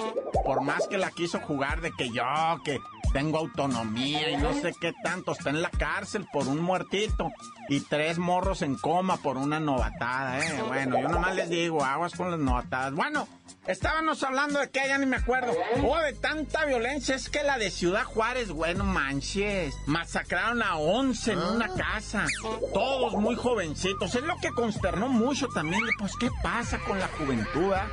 Por 0.45 0.63
más 0.63 0.87
que 0.89 0.99
la 0.99 1.11
quiso 1.11 1.41
jugar 1.41 1.81
de 1.81 1.93
que 1.93 2.11
yo, 2.11 2.25
que 2.65 2.81
tengo 3.13 3.39
autonomía 3.39 4.31
y 4.31 4.37
no 4.37 4.53
sé 4.55 4.75
qué 4.81 4.93
tanto, 5.05 5.33
está 5.33 5.51
en 5.51 5.63
la 5.63 5.71
cárcel 5.71 6.27
por 6.33 6.49
un 6.49 6.61
muertito 6.61 7.31
y 7.69 7.81
tres 7.81 8.19
morros 8.19 8.63
en 8.63 8.75
coma 8.75 9.17
por 9.19 9.37
una 9.37 9.61
novatada, 9.61 10.41
¿eh? 10.41 10.63
Bueno, 10.67 11.01
yo 11.01 11.09
nomás 11.09 11.35
les 11.37 11.49
digo, 11.49 11.85
aguas 11.85 12.15
con 12.15 12.31
las 12.31 12.41
novatadas. 12.41 12.93
Bueno, 12.95 13.29
estábamos 13.67 14.23
hablando 14.23 14.61
de 14.61 14.71
que 14.71 14.81
ya 14.87 14.99
ni 14.99 15.07
me 15.07 15.17
acuerdo. 15.17 15.53
Oh, 15.83 15.99
de 15.99 16.13
tanta 16.13 16.65
violencia, 16.65 17.15
es 17.15 17.29
que 17.29 17.43
la 17.43 17.59
de 17.59 17.71
Ciudad 17.71 18.05
Juárez, 18.05 18.51
bueno, 18.51 18.85
manches. 18.85 19.75
Masacraron 19.87 20.63
a 20.63 20.77
11 20.77 21.33
en 21.33 21.39
una 21.39 21.69
casa. 21.69 22.27
Todos 22.73 23.15
muy 23.15 23.35
jovencitos. 23.35 24.15
Es 24.15 24.23
lo 24.23 24.37
que 24.39 24.51
consternó 24.51 25.09
mucho 25.09 25.49
también. 25.49 25.83
Pues, 25.99 26.13
¿qué 26.17 26.31
pasa 26.43 26.79
con 26.81 26.99
la 26.99 27.09
juventud? 27.09 27.73
ah? 27.73 27.89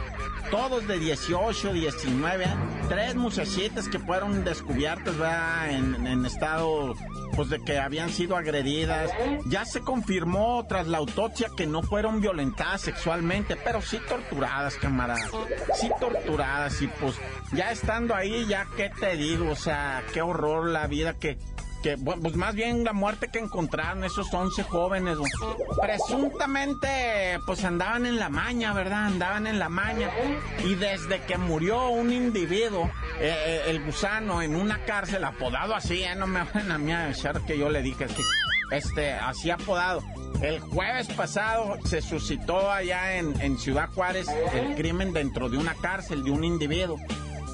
Todos 0.49 0.87
de 0.87 0.99
18, 0.99 1.73
19. 1.73 2.45
ah? 2.45 2.57
Tres 2.89 3.15
muchachitas 3.15 3.87
que 3.87 3.99
fueron 3.99 4.43
descubiertas, 4.43 5.17
¿verdad? 5.17 5.71
En, 5.71 6.07
en 6.07 6.25
estado, 6.25 6.93
pues, 7.35 7.49
de 7.49 7.61
que 7.63 7.79
habían 7.79 8.09
sido 8.09 8.35
agredidas. 8.35 9.11
Ya 9.47 9.65
se 9.65 9.81
confirmó 9.81 10.65
tras 10.67 10.87
la 10.87 10.97
autopsia 10.97 11.49
que 11.55 11.67
no 11.67 11.81
fueron 11.81 12.21
violentadas 12.21 12.81
sexualmente, 12.81 13.55
pero 13.55 13.81
sí 13.81 13.99
torturadas, 14.07 14.75
camarada. 14.75 15.29
Sí 15.75 15.89
torturadas 15.99 16.81
y 16.81 16.87
pues 16.87 17.15
ya 17.53 17.71
estando 17.71 18.15
ahí, 18.15 18.45
ya 18.47 18.67
qué 18.75 18.89
te 18.89 19.15
digo, 19.15 19.51
o 19.51 19.55
sea, 19.55 20.03
qué 20.13 20.21
horror 20.21 20.69
la 20.69 20.87
vida 20.87 21.13
que 21.13 21.37
que 21.81 21.97
pues 21.97 22.35
más 22.35 22.55
bien 22.55 22.83
la 22.83 22.93
muerte 22.93 23.29
que 23.29 23.39
encontraron 23.39 24.03
esos 24.03 24.33
11 24.33 24.63
jóvenes, 24.63 25.17
presuntamente 25.81 27.39
pues 27.45 27.63
andaban 27.63 28.05
en 28.05 28.17
la 28.17 28.29
maña, 28.29 28.73
¿verdad? 28.73 29.05
Andaban 29.05 29.47
en 29.47 29.59
la 29.59 29.69
maña 29.69 30.09
y 30.63 30.75
desde 30.75 31.21
que 31.21 31.37
murió 31.37 31.89
un 31.89 32.11
individuo, 32.11 32.89
eh, 33.19 33.35
eh, 33.45 33.61
el 33.67 33.83
gusano 33.83 34.41
en 34.41 34.55
una 34.55 34.83
cárcel 34.85 35.23
apodado 35.23 35.75
así, 35.75 36.03
¿eh? 36.03 36.15
no 36.15 36.27
me 36.27 36.43
van 36.43 36.71
a 36.71 36.77
mí 36.77 36.91
que 37.47 37.57
yo 37.57 37.69
le 37.69 37.81
dije 37.81 38.05
que 38.07 38.23
este 38.75 39.13
así 39.13 39.49
apodado. 39.49 40.01
El 40.41 40.59
jueves 40.59 41.07
pasado 41.09 41.77
se 41.85 42.01
suscitó 42.01 42.71
allá 42.71 43.17
en, 43.17 43.39
en 43.41 43.57
Ciudad 43.59 43.89
Juárez 43.93 44.27
el 44.53 44.75
crimen 44.75 45.13
dentro 45.13 45.49
de 45.49 45.57
una 45.57 45.75
cárcel 45.75 46.23
de 46.23 46.31
un 46.31 46.43
individuo. 46.43 46.97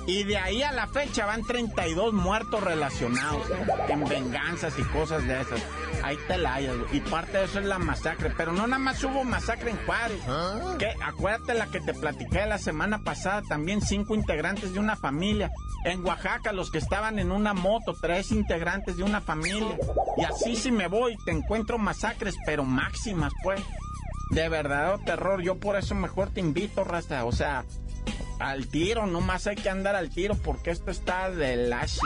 Y 0.08 0.24
de 0.24 0.38
ahí 0.38 0.64
a 0.64 0.72
la 0.72 0.88
fecha 0.88 1.26
van 1.26 1.44
32 1.44 2.14
muertos 2.14 2.64
relacionados 2.64 3.44
en 3.90 4.08
venganzas 4.08 4.74
y 4.80 4.84
cosas 4.84 5.28
de 5.28 5.42
esas. 5.42 5.62
Ahí 6.02 6.18
te 6.30 6.38
la 6.38 6.54
hayas, 6.54 6.78
güey. 6.78 6.98
Y 6.98 7.00
parte 7.02 7.38
de 7.38 7.44
eso 7.44 7.60
es 7.60 7.66
la 7.66 7.78
masacre. 7.78 8.32
Pero 8.38 8.54
no 8.54 8.66
nada 8.68 8.80
más 8.80 9.04
hubo 9.04 9.26
masacre 9.26 9.72
en 9.72 9.78
Juárez. 9.86 10.22
Que, 10.80 10.96
acuérdate 11.04 11.56
la 11.56 11.68
que 11.68 11.82
te 11.82 11.94
platiqué 11.94 12.46
la 12.46 12.58
semana 12.58 13.04
pasada. 13.04 13.42
También 13.50 13.82
cinco 13.82 14.16
integrantes 14.16 14.74
de 14.74 14.80
una 14.80 14.96
familia. 14.96 15.52
En 15.84 16.06
Oaxaca, 16.06 16.54
los 16.54 16.72
que 16.72 16.78
estaban 16.78 17.20
en 17.20 17.30
una 17.30 17.54
moto, 17.54 17.94
tres 18.00 18.32
integrantes 18.32 18.96
de 18.96 19.04
una 19.04 19.20
familia. 19.20 19.78
Y 20.16 20.24
así 20.24 20.56
si 20.56 20.72
me 20.72 20.88
voy, 20.88 21.18
te 21.26 21.32
encuentro 21.32 21.78
masacres, 21.78 22.36
pero 22.46 22.64
máximas, 22.64 23.34
pues. 23.44 23.62
De 24.30 24.48
verdadero 24.48 25.00
terror. 25.00 25.42
Yo 25.42 25.58
por 25.58 25.76
eso 25.76 25.96
mejor 25.96 26.30
te 26.30 26.40
invito, 26.40 26.86
Rasta. 26.86 27.26
O 27.26 27.34
sea, 27.34 27.66
al 28.40 28.68
tiro, 28.68 29.06
nomás 29.06 29.48
hay 29.48 29.56
que 29.56 29.70
andar 29.70 29.96
al 29.96 30.10
tiro 30.10 30.36
porque 30.36 30.72
esto 30.72 30.92
está 30.92 31.30
de 31.30 31.56
lashi. 31.56 32.00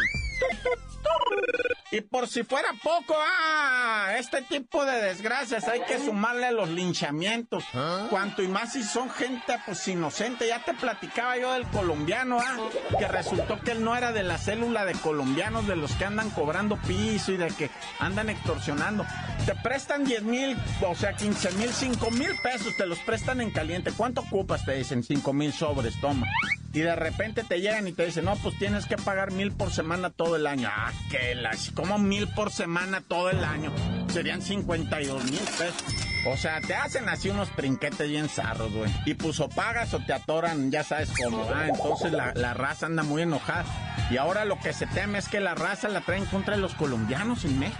Y 1.91 1.99
por 1.99 2.29
si 2.29 2.43
fuera 2.43 2.69
poco, 2.81 3.15
ah, 3.17 4.13
este 4.17 4.41
tipo 4.43 4.85
de 4.85 5.01
desgracias 5.01 5.67
hay 5.67 5.81
que 5.81 5.99
sumarle 5.99 6.45
a 6.45 6.51
los 6.51 6.69
linchamientos. 6.69 7.65
Cuanto 8.09 8.41
y 8.41 8.47
más 8.47 8.71
si 8.73 8.83
son 8.83 9.09
gente 9.09 9.59
pues 9.65 9.85
inocente. 9.89 10.47
Ya 10.47 10.63
te 10.63 10.73
platicaba 10.73 11.37
yo 11.37 11.51
del 11.51 11.67
colombiano, 11.67 12.39
ah, 12.39 12.57
que 12.97 13.07
resultó 13.09 13.59
que 13.59 13.71
él 13.71 13.83
no 13.83 13.95
era 13.97 14.13
de 14.13 14.23
la 14.23 14.37
célula 14.37 14.85
de 14.85 14.93
colombianos 14.93 15.67
de 15.67 15.75
los 15.75 15.91
que 15.93 16.05
andan 16.05 16.29
cobrando 16.29 16.77
piso 16.77 17.33
y 17.33 17.37
de 17.37 17.49
que 17.49 17.69
andan 17.99 18.29
extorsionando. 18.29 19.05
Te 19.45 19.53
prestan 19.55 20.05
10 20.05 20.23
mil, 20.23 20.57
o 20.87 20.95
sea, 20.95 21.13
15 21.13 21.51
mil, 21.53 21.73
5 21.73 22.11
mil 22.11 22.31
pesos, 22.41 22.77
te 22.77 22.85
los 22.85 22.99
prestan 22.99 23.41
en 23.41 23.51
caliente. 23.51 23.91
¿Cuánto 23.91 24.21
ocupas? 24.21 24.63
Te 24.63 24.75
dicen 24.75 25.03
5 25.03 25.33
mil 25.33 25.51
sobres, 25.51 25.99
toma. 25.99 26.25
Y 26.73 26.79
de 26.79 26.95
repente 26.95 27.43
te 27.43 27.59
llegan 27.59 27.87
y 27.87 27.91
te 27.91 28.05
dicen, 28.05 28.25
no, 28.25 28.35
pues 28.37 28.57
tienes 28.57 28.85
que 28.85 28.95
pagar 28.95 29.31
mil 29.31 29.51
por 29.51 29.71
semana 29.71 30.09
todo 30.09 30.37
el 30.37 30.47
año. 30.47 30.69
Ah, 30.71 30.91
que 31.09 31.35
las, 31.35 31.71
como 31.71 31.97
mil 31.99 32.27
por 32.29 32.51
semana 32.51 33.01
todo 33.01 33.29
el 33.29 33.43
año. 33.43 33.73
Serían 34.09 34.41
52 34.41 35.23
mil 35.25 35.39
pesos. 35.39 35.83
O 36.27 36.37
sea, 36.37 36.61
te 36.61 36.75
hacen 36.75 37.09
así 37.09 37.29
unos 37.29 37.49
trinquetes 37.55 38.07
bien 38.07 38.29
zarros, 38.29 38.71
güey. 38.71 38.91
Y 39.05 39.15
pues 39.15 39.39
o 39.39 39.49
pagas 39.49 39.93
o 39.93 39.99
te 39.99 40.13
atoran, 40.13 40.71
ya 40.71 40.83
sabes 40.83 41.09
cómo, 41.11 41.45
ah, 41.53 41.67
Entonces 41.67 42.11
la, 42.11 42.31
la 42.35 42.53
raza 42.53 42.85
anda 42.85 43.03
muy 43.03 43.23
enojada. 43.23 43.65
Y 44.11 44.17
ahora 44.17 44.43
lo 44.43 44.59
que 44.59 44.73
se 44.73 44.85
teme 44.87 45.19
es 45.19 45.29
que 45.29 45.39
la 45.39 45.55
raza 45.55 45.87
la 45.87 46.01
traen 46.01 46.25
contra 46.25 46.57
los 46.57 46.75
colombianos 46.75 47.45
en 47.45 47.57
México. 47.59 47.79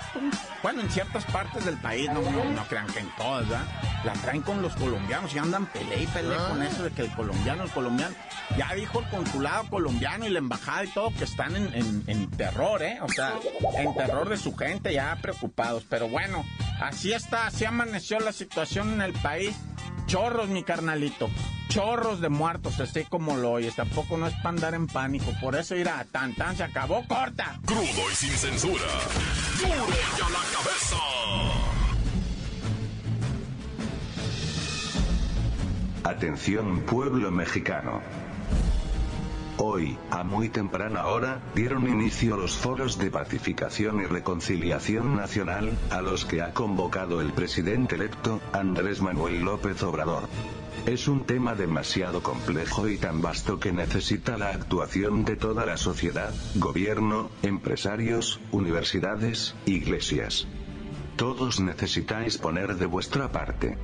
Bueno, 0.64 0.80
en 0.82 0.90
ciertas 0.90 1.26
partes 1.26 1.66
del 1.66 1.78
país, 1.78 2.08
no, 2.10 2.22
no, 2.22 2.46
no 2.46 2.64
crean 2.68 2.88
que 2.88 3.00
en 3.00 3.10
todas, 3.18 3.48
¿verdad? 3.50 3.66
La 4.06 4.14
traen 4.14 4.42
con 4.42 4.62
los 4.62 4.74
colombianos 4.78 5.36
y 5.36 5.40
andan 5.40 5.66
pelea 5.66 5.98
y 5.98 6.08
pelea 6.08 6.38
con 6.48 6.64
eso 6.64 6.84
de 6.84 6.92
que 6.92 7.02
el 7.02 7.12
colombiano, 7.12 7.64
el 7.64 7.70
colombiano. 7.72 8.16
Ya 8.58 8.74
dijo 8.76 9.00
el 9.00 9.10
consulado 9.10 9.70
colombiano 9.70 10.26
y 10.26 10.30
la 10.30 10.40
embajada 10.40 10.86
y 10.86 10.88
todo 10.88 11.12
que 11.14 11.26
están 11.26 11.56
en, 11.56 11.74
en- 11.74 12.04
en 12.08 12.32
terror, 12.32 12.82
¿eh? 12.82 13.00
O 13.02 13.10
sea, 13.10 13.34
en 13.78 13.94
terror 13.96 14.30
de 14.30 14.38
su 14.38 14.56
gente, 14.56 14.94
ya 14.94 15.18
preocupados. 15.22 15.86
Pero 15.90 16.08
bueno, 16.08 16.46
así 16.82 17.12
está, 17.12 17.48
así 17.48 17.66
amaneció 17.66 18.20
la 18.22 18.32
situación 18.32 18.94
en 18.94 19.02
el 19.02 19.14
país. 19.14 19.54
Chorros, 20.08 20.48
mi 20.50 20.64
carnalito. 20.64 21.30
Chorros 21.72 22.20
de 22.20 22.28
muertos, 22.28 22.82
así 22.82 23.06
como 23.06 23.38
lo 23.38 23.52
oyes. 23.52 23.78
Tampoco 23.78 24.18
no 24.18 24.28
es 24.28 24.34
para 24.36 24.50
andar 24.50 24.74
en 24.74 24.88
pánico. 24.88 25.32
Por 25.40 25.56
eso 25.56 25.74
irá 25.74 26.06
tan 26.12 26.36
tan 26.36 26.58
se 26.58 26.64
acabó 26.64 27.08
corta. 27.08 27.62
Crudo 27.66 28.12
y 28.12 28.16
sin 28.16 28.32
censura. 28.32 28.84
Duro 29.58 29.88
y 29.88 30.22
a 30.22 30.30
la 30.30 30.44
cabeza. 30.52 30.98
Atención 36.04 36.82
pueblo 36.82 37.32
mexicano. 37.32 38.02
Hoy, 39.64 39.96
a 40.10 40.24
muy 40.24 40.50
temprana 40.50 41.06
hora, 41.06 41.40
dieron 41.54 41.88
inicio 41.88 42.36
los 42.36 42.58
foros 42.58 42.98
de 42.98 43.12
pacificación 43.12 44.02
y 44.02 44.08
reconciliación 44.08 45.16
nacional, 45.16 45.78
a 45.92 46.02
los 46.02 46.26
que 46.26 46.42
ha 46.42 46.52
convocado 46.52 47.22
el 47.22 47.32
presidente 47.32 47.94
electo, 47.94 48.42
Andrés 48.54 49.04
Manuel 49.04 49.42
López 49.42 49.84
Obrador. 49.84 50.24
Es 50.88 51.08
un 51.08 51.26
tema 51.26 51.54
demasiado 51.54 52.24
complejo 52.24 52.88
y 52.88 52.98
tan 52.98 53.22
vasto 53.22 53.60
que 53.60 53.72
necesita 53.72 54.36
la 54.36 54.50
actuación 54.50 55.26
de 55.26 55.36
toda 55.36 55.64
la 55.68 55.78
sociedad, 55.78 56.34
gobierno, 56.56 57.30
empresarios, 57.44 58.40
universidades, 58.52 59.54
iglesias. 59.68 60.48
Todos 61.18 61.60
necesitáis 61.60 62.40
poner 62.40 62.78
de 62.78 62.88
vuestra 62.88 63.32
parte. 63.32 63.78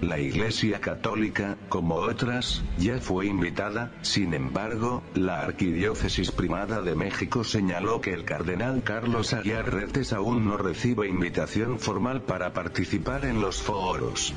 La 0.00 0.20
Iglesia 0.20 0.80
Católica, 0.80 1.56
como 1.68 1.96
otras, 1.96 2.62
ya 2.78 2.98
fue 2.98 3.26
invitada, 3.26 3.92
sin 4.02 4.32
embargo, 4.32 5.02
la 5.14 5.40
Arquidiócesis 5.40 6.30
Primada 6.30 6.82
de 6.82 6.94
México 6.94 7.42
señaló 7.42 8.00
que 8.00 8.12
el 8.12 8.24
cardenal 8.24 8.84
Carlos 8.84 9.32
Aguiar 9.32 9.72
Retes 9.74 10.12
aún 10.12 10.44
no 10.44 10.56
recibe 10.56 11.08
invitación 11.08 11.80
formal 11.80 12.22
para 12.22 12.52
participar 12.52 13.24
en 13.24 13.40
los 13.40 13.60
foros. 13.60 14.32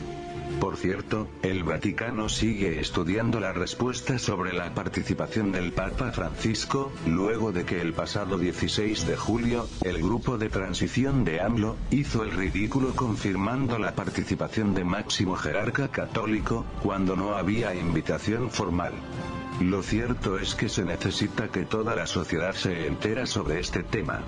Por 0.61 0.77
cierto, 0.77 1.27
el 1.41 1.63
Vaticano 1.63 2.29
sigue 2.29 2.79
estudiando 2.79 3.39
la 3.39 3.51
respuesta 3.51 4.19
sobre 4.19 4.53
la 4.53 4.75
participación 4.75 5.51
del 5.51 5.73
Papa 5.73 6.11
Francisco, 6.11 6.91
luego 7.07 7.51
de 7.51 7.65
que 7.65 7.81
el 7.81 7.93
pasado 7.93 8.37
16 8.37 9.07
de 9.07 9.17
julio, 9.17 9.67
el 9.81 9.97
grupo 9.97 10.37
de 10.37 10.49
transición 10.49 11.23
de 11.25 11.41
AMLO, 11.41 11.77
hizo 11.89 12.21
el 12.23 12.29
ridículo 12.29 12.95
confirmando 12.95 13.79
la 13.79 13.95
participación 13.95 14.75
de 14.75 14.83
máximo 14.83 15.35
jerarca 15.35 15.87
católico, 15.87 16.63
cuando 16.83 17.15
no 17.15 17.33
había 17.33 17.73
invitación 17.73 18.51
formal. 18.51 18.93
Lo 19.61 19.81
cierto 19.81 20.37
es 20.37 20.53
que 20.53 20.69
se 20.69 20.85
necesita 20.85 21.47
que 21.47 21.65
toda 21.65 21.95
la 21.95 22.05
sociedad 22.05 22.53
se 22.53 22.85
entera 22.85 23.25
sobre 23.25 23.59
este 23.59 23.81
tema. 23.81 24.21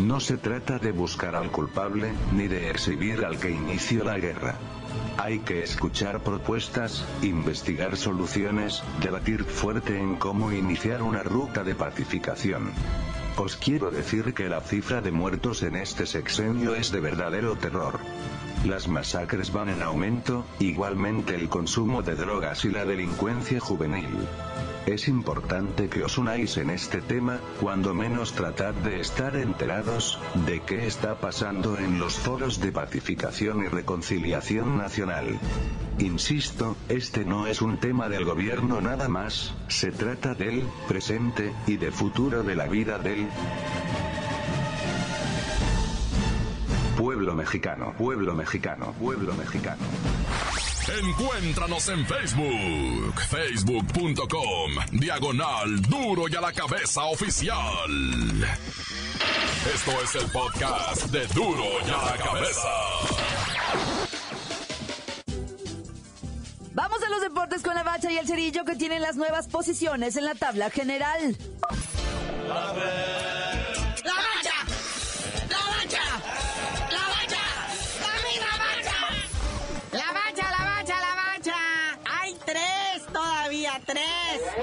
No 0.00 0.20
se 0.20 0.38
trata 0.38 0.78
de 0.78 0.92
buscar 0.92 1.36
al 1.36 1.50
culpable, 1.50 2.12
ni 2.32 2.48
de 2.48 2.70
exhibir 2.70 3.26
al 3.26 3.38
que 3.38 3.50
inició 3.50 4.04
la 4.04 4.18
guerra. 4.18 4.54
Hay 5.18 5.40
que 5.40 5.62
escuchar 5.62 6.20
propuestas, 6.20 7.04
investigar 7.22 7.96
soluciones, 7.96 8.82
debatir 9.00 9.44
fuerte 9.44 9.98
en 9.98 10.16
cómo 10.16 10.52
iniciar 10.52 11.02
una 11.02 11.22
ruta 11.22 11.64
de 11.64 11.74
pacificación. 11.74 12.72
Os 13.36 13.56
quiero 13.56 13.90
decir 13.90 14.32
que 14.34 14.48
la 14.48 14.60
cifra 14.60 15.00
de 15.02 15.12
muertos 15.12 15.62
en 15.62 15.76
este 15.76 16.06
sexenio 16.06 16.74
es 16.74 16.90
de 16.92 17.00
verdadero 17.00 17.56
terror. 17.56 18.00
Las 18.64 18.88
masacres 18.88 19.52
van 19.52 19.68
en 19.68 19.82
aumento, 19.82 20.44
igualmente 20.58 21.34
el 21.34 21.48
consumo 21.48 22.02
de 22.02 22.16
drogas 22.16 22.64
y 22.64 22.70
la 22.70 22.84
delincuencia 22.84 23.60
juvenil. 23.60 24.08
Es 24.86 25.08
importante 25.08 25.88
que 25.88 26.04
os 26.04 26.16
unáis 26.16 26.56
en 26.58 26.70
este 26.70 27.00
tema, 27.00 27.40
cuando 27.60 27.92
menos 27.92 28.34
tratad 28.34 28.72
de 28.72 29.00
estar 29.00 29.34
enterados, 29.34 30.20
de 30.46 30.60
qué 30.60 30.86
está 30.86 31.16
pasando 31.16 31.76
en 31.76 31.98
los 31.98 32.14
foros 32.14 32.60
de 32.60 32.70
pacificación 32.70 33.64
y 33.64 33.68
reconciliación 33.68 34.78
nacional. 34.78 35.40
Insisto, 35.98 36.76
este 36.88 37.24
no 37.24 37.48
es 37.48 37.62
un 37.62 37.78
tema 37.78 38.08
del 38.08 38.24
gobierno 38.24 38.80
nada 38.80 39.08
más, 39.08 39.54
se 39.66 39.90
trata 39.90 40.34
del 40.34 40.62
presente 40.86 41.52
y 41.66 41.78
de 41.78 41.90
futuro 41.90 42.44
de 42.44 42.54
la 42.54 42.66
vida 42.66 42.98
del 43.00 43.26
pueblo 47.16 47.34
mexicano, 47.34 47.94
pueblo 47.96 48.34
mexicano, 48.34 48.92
pueblo 49.00 49.32
mexicano. 49.32 49.82
Encuéntranos 51.02 51.88
en 51.88 52.04
Facebook, 52.04 53.20
facebook.com, 53.30 54.70
diagonal 54.92 55.80
duro 55.80 56.28
y 56.28 56.36
a 56.36 56.42
la 56.42 56.52
cabeza 56.52 57.04
oficial. 57.04 57.88
Esto 59.74 59.92
es 60.04 60.14
el 60.16 60.30
podcast 60.30 61.06
de 61.06 61.26
duro 61.28 61.64
y 61.86 61.90
a 61.90 62.04
la 62.04 62.22
cabeza. 62.22 62.68
Vamos 66.74 67.02
a 67.02 67.08
los 67.08 67.22
deportes 67.22 67.62
con 67.62 67.74
la 67.74 67.82
bacha 67.82 68.12
y 68.12 68.18
el 68.18 68.26
cerillo 68.26 68.66
que 68.66 68.76
tienen 68.76 69.00
las 69.00 69.16
nuevas 69.16 69.48
posiciones 69.48 70.16
en 70.16 70.26
la 70.26 70.34
tabla 70.34 70.68
general. 70.68 71.34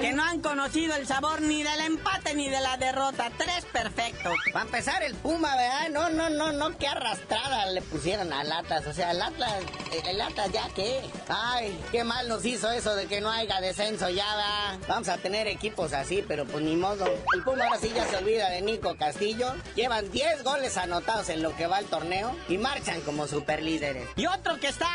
Que 0.00 0.12
no 0.12 0.22
han 0.24 0.40
conocido 0.40 0.94
el 0.94 1.06
sabor 1.06 1.40
ni 1.42 1.62
del 1.62 1.80
empate 1.80 2.34
ni 2.34 2.48
de 2.48 2.60
la 2.60 2.76
derrota. 2.76 3.30
Tres 3.36 3.64
perfectos. 3.72 4.32
Va 4.54 4.60
a 4.60 4.64
empezar 4.64 5.02
el 5.02 5.14
Puma, 5.14 5.56
¿verdad? 5.56 5.88
No, 5.90 6.10
no, 6.10 6.30
no, 6.30 6.52
no, 6.52 6.78
qué 6.78 6.86
arrastrada 6.86 7.66
le 7.66 7.82
pusieron 7.82 8.32
a 8.32 8.44
Latas. 8.44 8.86
O 8.86 8.92
sea, 8.92 9.10
el 9.10 9.20
Atlas, 9.20 9.52
el 10.06 10.20
Atlas 10.20 10.52
ya 10.52 10.68
qué. 10.74 11.00
Ay, 11.28 11.78
qué 11.90 12.04
mal 12.04 12.28
nos 12.28 12.44
hizo 12.44 12.70
eso 12.70 12.94
de 12.94 13.06
que 13.06 13.20
no 13.20 13.30
haya 13.30 13.60
descenso 13.60 14.08
ya, 14.10 14.26
va. 14.36 14.78
Vamos 14.86 15.08
a 15.08 15.18
tener 15.18 15.48
equipos 15.48 15.92
así, 15.92 16.24
pero 16.26 16.44
pues 16.44 16.62
ni 16.62 16.76
modo. 16.76 17.06
El 17.34 17.42
Puma 17.42 17.64
ahora 17.64 17.78
sí 17.80 17.92
ya 17.94 18.06
se 18.06 18.16
olvida 18.16 18.50
de 18.50 18.62
Nico 18.62 18.96
Castillo. 18.96 19.54
Llevan 19.74 20.10
10 20.10 20.44
goles 20.44 20.76
anotados 20.76 21.28
en 21.30 21.42
lo 21.42 21.56
que 21.56 21.66
va 21.66 21.80
el 21.80 21.86
torneo 21.86 22.36
y 22.48 22.58
marchan 22.58 23.00
como 23.00 23.26
superlíderes. 23.26 24.08
Y 24.16 24.26
otro 24.26 24.58
que 24.60 24.68
está 24.68 24.88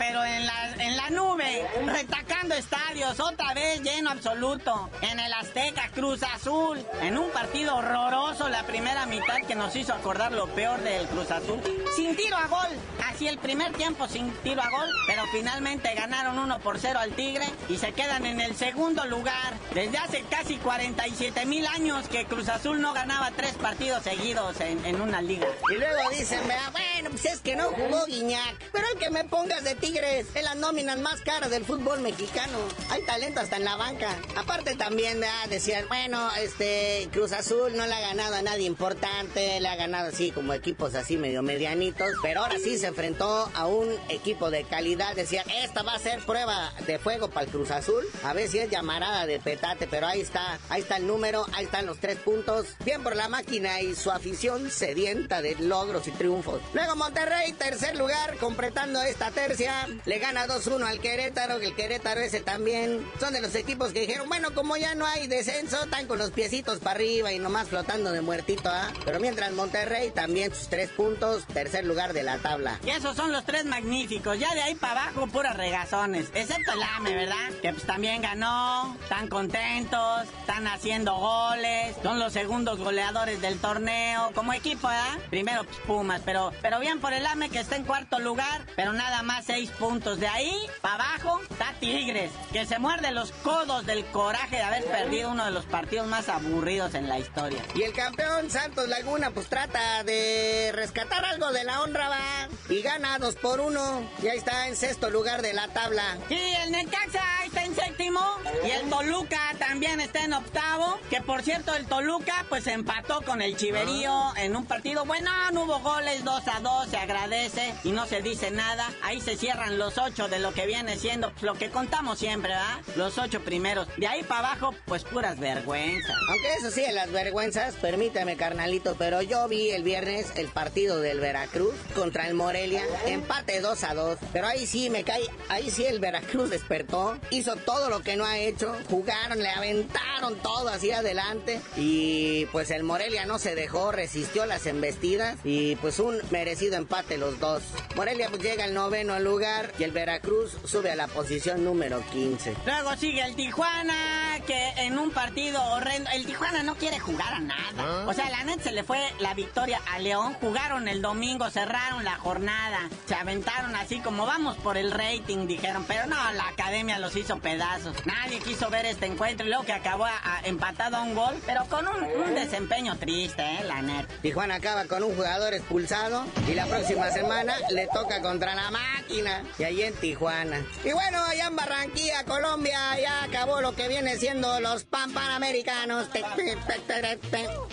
pero 0.00 0.24
en 0.24 0.46
la, 0.46 0.72
en 0.78 0.96
la 0.96 1.10
nube, 1.10 1.68
retacando 1.84 2.54
estadios, 2.54 3.20
otra 3.20 3.52
vez 3.52 3.82
lleno 3.82 4.08
absoluto. 4.08 4.88
En 5.02 5.20
el 5.20 5.30
Azteca, 5.30 5.90
Cruz 5.94 6.22
Azul, 6.22 6.82
en 7.02 7.18
un 7.18 7.30
partido 7.32 7.76
horroroso, 7.76 8.48
la 8.48 8.62
primera 8.62 9.04
mitad 9.04 9.42
que 9.46 9.54
nos 9.54 9.76
hizo 9.76 9.92
acordar 9.92 10.32
lo 10.32 10.46
peor 10.48 10.80
del 10.80 11.06
Cruz 11.08 11.30
Azul. 11.30 11.60
Sin 11.94 12.16
tiro 12.16 12.34
a 12.34 12.46
gol, 12.46 12.70
así 13.10 13.28
el 13.28 13.36
primer 13.36 13.74
tiempo 13.74 14.08
sin 14.08 14.32
tiro 14.38 14.62
a 14.62 14.70
gol, 14.70 14.88
pero 15.06 15.24
finalmente 15.32 15.94
ganaron 15.94 16.38
1 16.38 16.60
por 16.60 16.78
0 16.78 16.98
al 16.98 17.10
Tigre 17.12 17.44
y 17.68 17.76
se 17.76 17.92
quedan 17.92 18.24
en 18.24 18.40
el 18.40 18.56
segundo 18.56 19.04
lugar. 19.04 19.52
Desde 19.74 19.98
hace 19.98 20.22
casi 20.30 20.56
47 20.56 21.44
mil 21.44 21.66
años 21.66 22.08
que 22.08 22.24
Cruz 22.24 22.48
Azul 22.48 22.80
no 22.80 22.94
ganaba 22.94 23.32
tres 23.32 23.52
partidos 23.52 24.02
seguidos 24.04 24.58
en, 24.62 24.82
en 24.86 24.98
una 25.02 25.20
liga. 25.20 25.46
Y 25.68 25.74
luego 25.74 26.08
dicen, 26.08 26.40
bueno, 26.46 26.89
pues 27.08 27.24
es 27.24 27.40
que 27.40 27.56
no 27.56 27.64
jugó 27.70 28.04
Guiñac, 28.06 28.56
pero 28.72 28.86
el 28.92 28.98
que 28.98 29.10
me 29.10 29.24
pongas 29.24 29.64
de 29.64 29.74
Tigre 29.74 29.90
Tigres 29.90 30.26
es 30.34 30.44
la 30.44 30.54
nómina 30.54 30.94
más 30.96 31.20
cara 31.22 31.48
del 31.48 31.64
fútbol 31.64 32.00
mexicano. 32.00 32.58
Hay 32.90 33.02
talento 33.02 33.40
hasta 33.40 33.56
en 33.56 33.64
la 33.64 33.74
banca. 33.74 34.16
Aparte 34.36 34.76
también 34.76 35.20
decían, 35.48 35.86
bueno, 35.88 36.30
este 36.38 37.08
Cruz 37.10 37.32
Azul 37.32 37.76
no 37.76 37.86
le 37.86 37.92
ha 37.92 38.00
ganado 38.00 38.36
a 38.36 38.42
nadie 38.42 38.66
importante, 38.66 39.58
le 39.58 39.68
ha 39.68 39.74
ganado 39.74 40.10
así 40.10 40.30
como 40.30 40.52
equipos 40.52 40.94
así 40.94 41.16
medio 41.16 41.42
medianitos, 41.42 42.10
pero 42.22 42.42
ahora 42.42 42.56
sí 42.62 42.78
se 42.78 42.86
enfrentó 42.86 43.50
a 43.54 43.66
un 43.66 43.88
equipo 44.08 44.50
de 44.50 44.62
calidad. 44.64 45.16
Decían, 45.16 45.48
esta 45.50 45.82
va 45.82 45.94
a 45.94 45.98
ser 45.98 46.24
prueba 46.24 46.72
de 46.86 46.98
fuego 47.00 47.30
para 47.30 47.46
el 47.46 47.52
Cruz 47.52 47.70
Azul. 47.70 48.04
A 48.22 48.32
ver 48.32 48.48
si 48.48 48.58
es 48.58 48.70
llamarada 48.70 49.26
de 49.26 49.40
petate, 49.40 49.88
pero 49.88 50.06
ahí 50.06 50.20
está, 50.20 50.58
ahí 50.68 50.82
está 50.82 50.98
el 50.98 51.06
número, 51.06 51.46
ahí 51.52 51.64
están 51.64 51.86
los 51.86 51.98
tres 51.98 52.18
puntos. 52.18 52.66
Bien 52.84 53.02
por 53.02 53.16
la 53.16 53.28
máquina 53.28 53.80
y 53.80 53.96
su 53.96 54.10
afición 54.10 54.70
sedienta 54.70 55.42
de 55.42 55.56
logros 55.56 56.06
y 56.06 56.12
triunfos. 56.12 56.60
Luego 56.74 56.89
Monterrey, 56.96 57.52
tercer 57.52 57.96
lugar, 57.96 58.36
completando 58.38 59.02
esta 59.02 59.30
tercia 59.30 59.86
le 60.04 60.18
gana 60.18 60.46
2-1 60.46 60.86
al 60.86 61.00
Querétaro, 61.00 61.58
que 61.58 61.66
el 61.66 61.74
Querétaro 61.74 62.20
ese 62.20 62.40
también. 62.40 63.06
Son 63.18 63.32
de 63.32 63.40
los 63.40 63.54
equipos 63.54 63.92
que 63.92 64.00
dijeron, 64.00 64.28
bueno, 64.28 64.54
como 64.54 64.76
ya 64.76 64.94
no 64.94 65.06
hay 65.06 65.26
descenso, 65.26 65.84
están 65.84 66.06
con 66.06 66.18
los 66.18 66.30
piecitos 66.30 66.78
para 66.78 66.96
arriba 66.96 67.32
y 67.32 67.38
nomás 67.38 67.68
flotando 67.68 68.12
de 68.12 68.20
muertito, 68.20 68.68
¿ah? 68.68 68.92
Pero 69.04 69.20
mientras 69.20 69.52
Monterrey 69.52 70.10
también 70.10 70.54
sus 70.54 70.68
tres 70.68 70.90
puntos, 70.90 71.46
tercer 71.46 71.84
lugar 71.84 72.12
de 72.12 72.22
la 72.22 72.38
tabla. 72.38 72.78
Y 72.84 72.90
esos 72.90 73.16
son 73.16 73.32
los 73.32 73.44
tres 73.44 73.64
magníficos, 73.64 74.38
ya 74.38 74.52
de 74.54 74.62
ahí 74.62 74.74
para 74.74 75.04
abajo 75.04 75.26
puras 75.28 75.56
regazones, 75.56 76.26
excepto 76.34 76.72
el 76.72 76.82
AME, 76.82 77.14
¿verdad? 77.14 77.50
Que 77.62 77.72
pues 77.72 77.84
también 77.84 78.22
ganó, 78.22 78.96
están 79.02 79.28
contentos, 79.28 80.22
están 80.40 80.66
haciendo 80.66 81.14
goles, 81.14 81.96
son 82.02 82.18
los 82.18 82.32
segundos 82.32 82.78
goleadores 82.78 83.40
del 83.40 83.58
torneo, 83.58 84.32
como 84.34 84.52
equipo, 84.52 84.88
¿verdad? 84.88 85.18
Primero 85.30 85.64
pues, 85.64 85.76
Pumas, 85.86 86.22
pero, 86.24 86.52
pero 86.60 86.79
bien 86.80 87.00
por 87.00 87.12
el 87.12 87.26
AME 87.26 87.50
que 87.50 87.60
está 87.60 87.76
en 87.76 87.84
cuarto 87.84 88.18
lugar, 88.18 88.66
pero 88.76 88.92
nada 88.92 89.22
más 89.22 89.44
seis 89.44 89.70
puntos. 89.70 90.18
De 90.18 90.26
ahí 90.26 90.56
para 90.80 90.94
abajo 90.94 91.40
está 91.50 91.74
Tigres, 91.78 92.30
que 92.52 92.66
se 92.66 92.78
muerde 92.78 93.10
los 93.12 93.32
codos 93.32 93.86
del 93.86 94.04
coraje 94.06 94.56
de 94.56 94.62
haber 94.62 94.84
perdido 94.84 95.30
uno 95.30 95.44
de 95.44 95.50
los 95.50 95.66
partidos 95.66 96.06
más 96.06 96.28
aburridos 96.28 96.94
en 96.94 97.08
la 97.08 97.18
historia. 97.18 97.62
Y 97.74 97.82
el 97.82 97.92
campeón 97.92 98.50
Santos 98.50 98.88
Laguna 98.88 99.30
pues 99.30 99.48
trata 99.48 100.02
de 100.04 100.72
rescatar 100.74 101.24
algo 101.24 101.52
de 101.52 101.64
la 101.64 101.82
honra, 101.82 102.08
va, 102.08 102.48
y 102.68 102.82
gana 102.82 103.18
dos 103.18 103.36
por 103.36 103.60
uno. 103.60 104.02
Y 104.22 104.28
ahí 104.28 104.38
está 104.38 104.68
en 104.68 104.76
sexto 104.76 105.10
lugar 105.10 105.42
de 105.42 105.52
la 105.52 105.68
tabla. 105.68 106.18
Sí, 106.28 106.40
el 106.64 106.72
Necaxa 106.72 107.44
está 107.44 107.64
en 107.64 107.74
séptimo 107.74 108.20
y 108.64 108.70
el 108.70 108.88
Toluca 108.88 109.54
también 109.58 110.00
está 110.00 110.24
en 110.24 110.32
octavo, 110.32 110.98
que 111.10 111.20
por 111.20 111.42
cierto 111.42 111.74
el 111.74 111.86
Toluca 111.86 112.46
pues 112.48 112.66
empató 112.66 113.22
con 113.22 113.42
el 113.42 113.56
Chiverío 113.56 114.12
ah. 114.12 114.34
en 114.36 114.56
un 114.56 114.66
partido, 114.66 115.04
bueno, 115.04 115.30
no 115.52 115.64
hubo 115.64 115.80
goles 115.80 116.24
2 116.24 116.48
a 116.48 116.60
2, 116.60 116.69
se 116.88 116.96
agradece 116.96 117.74
y 117.84 117.92
no 117.92 118.06
se 118.06 118.22
dice 118.22 118.50
nada. 118.50 118.88
Ahí 119.02 119.20
se 119.20 119.36
cierra 119.36 119.50
cierran 119.50 119.78
los 119.78 119.98
ocho 119.98 120.28
de 120.28 120.38
lo 120.38 120.52
que 120.54 120.64
viene 120.64 120.96
siendo 120.96 121.32
lo 121.40 121.54
que 121.54 121.70
contamos 121.70 122.20
siempre, 122.20 122.52
¿verdad? 122.52 122.80
Los 122.94 123.18
ocho 123.18 123.40
primeros. 123.40 123.88
De 123.96 124.06
ahí 124.06 124.22
para 124.22 124.50
abajo, 124.50 124.72
pues 124.84 125.02
puras 125.02 125.40
vergüenzas. 125.40 126.14
Aunque 126.28 126.54
eso 126.54 126.70
sí, 126.70 126.84
las 126.92 127.10
vergüenzas, 127.10 127.74
permítame, 127.74 128.36
carnalito, 128.36 128.94
pero 128.96 129.22
yo 129.22 129.48
vi 129.48 129.70
el 129.70 129.82
viernes 129.82 130.32
el 130.36 130.46
partido 130.48 131.00
del 131.00 131.18
Veracruz 131.18 131.74
contra 131.96 132.28
el 132.28 132.34
Morelia, 132.34 132.84
empate 133.06 133.60
2 133.60 133.82
a 133.82 133.94
2. 133.94 134.18
Pero 134.32 134.46
ahí 134.46 134.66
sí 134.66 134.88
me 134.88 135.02
cae, 135.02 135.24
ahí 135.48 135.68
sí 135.70 135.84
el 135.84 135.98
Veracruz 135.98 136.50
despertó, 136.50 137.18
hizo 137.30 137.56
todo 137.56 137.90
lo 137.90 138.02
que 138.02 138.16
no 138.16 138.24
ha 138.24 138.38
hecho, 138.38 138.76
jugaron, 138.88 139.42
le 139.42 139.48
aventaron 139.48 140.36
todo 140.36 140.68
hacia 140.68 140.98
adelante 140.98 141.60
y 141.76 142.46
pues 142.46 142.70
el 142.70 142.84
Morelia 142.84 143.26
no 143.26 143.40
se 143.40 143.56
dejó, 143.56 143.90
resistió 143.90 144.46
las 144.46 144.66
embestidas 144.66 145.38
y 145.42 145.74
pues 145.76 145.98
un 145.98 146.20
merecido 146.30 146.59
empate 146.68 147.18
los 147.18 147.38
dos. 147.40 147.62
Morelia 147.96 148.28
pues 148.28 148.42
llega 148.42 148.64
al 148.64 148.74
noveno 148.74 149.18
lugar 149.18 149.72
y 149.78 149.84
el 149.84 149.92
Veracruz 149.92 150.56
sube 150.64 150.90
a 150.90 150.96
la 150.96 151.08
posición 151.08 151.64
número 151.64 152.02
15. 152.12 152.54
Luego 152.66 152.96
sigue 152.96 153.22
el 153.22 153.34
Tijuana, 153.34 154.40
que 154.46 154.59
en 154.80 154.98
un 154.98 155.10
partido 155.10 155.62
horrendo, 155.72 156.10
el 156.12 156.26
Tijuana 156.26 156.62
no 156.62 156.74
quiere 156.76 156.98
jugar 156.98 157.34
a 157.34 157.40
nada. 157.40 158.04
O 158.06 158.12
sea, 158.12 158.28
la 158.30 158.44
net 158.44 158.60
se 158.62 158.72
le 158.72 158.82
fue 158.84 159.00
la 159.20 159.34
victoria 159.34 159.80
a 159.92 159.98
León, 159.98 160.34
jugaron 160.40 160.88
el 160.88 161.02
domingo, 161.02 161.48
cerraron 161.50 162.04
la 162.04 162.16
jornada, 162.16 162.88
se 163.06 163.14
aventaron 163.14 163.74
así 163.76 164.00
como 164.00 164.26
vamos 164.26 164.56
por 164.58 164.76
el 164.76 164.90
rating, 164.90 165.46
dijeron, 165.46 165.84
pero 165.86 166.06
no, 166.06 166.16
la 166.32 166.48
academia 166.48 166.98
los 166.98 167.16
hizo 167.16 167.38
pedazos. 167.38 167.94
Nadie 168.06 168.38
quiso 168.40 168.70
ver 168.70 168.86
este 168.86 169.06
encuentro 169.06 169.46
y 169.46 169.48
luego 169.50 169.64
que 169.64 169.72
acabó 169.72 170.04
a- 170.06 170.40
empatado 170.44 170.96
a 170.96 171.02
un 171.02 171.14
gol, 171.14 171.34
pero 171.46 171.64
con 171.66 171.86
un, 171.88 172.04
un 172.04 172.34
desempeño 172.34 172.96
triste, 172.98 173.42
eh, 173.42 173.64
la 173.64 173.82
net. 173.82 174.06
Tijuana 174.22 174.56
acaba 174.56 174.84
con 174.86 175.02
un 175.02 175.14
jugador 175.14 175.54
expulsado 175.54 176.24
y 176.48 176.54
la 176.54 176.66
próxima 176.66 177.10
semana 177.10 177.54
le 177.70 177.86
toca 177.88 178.20
contra 178.22 178.54
la 178.54 178.70
máquina 178.70 179.42
y 179.58 179.64
ahí 179.64 179.82
en 179.82 179.94
Tijuana. 179.94 180.64
Y 180.84 180.92
bueno, 180.92 181.22
allá 181.24 181.46
en 181.48 181.56
Barranquilla, 181.56 182.24
Colombia, 182.24 182.78
ya 183.00 183.24
acabó 183.24 183.60
lo 183.60 183.74
que 183.74 183.88
viene 183.88 184.16
siendo 184.16 184.60
los 184.60 184.69
pan 184.78 185.12
panamericanos. 185.12 186.06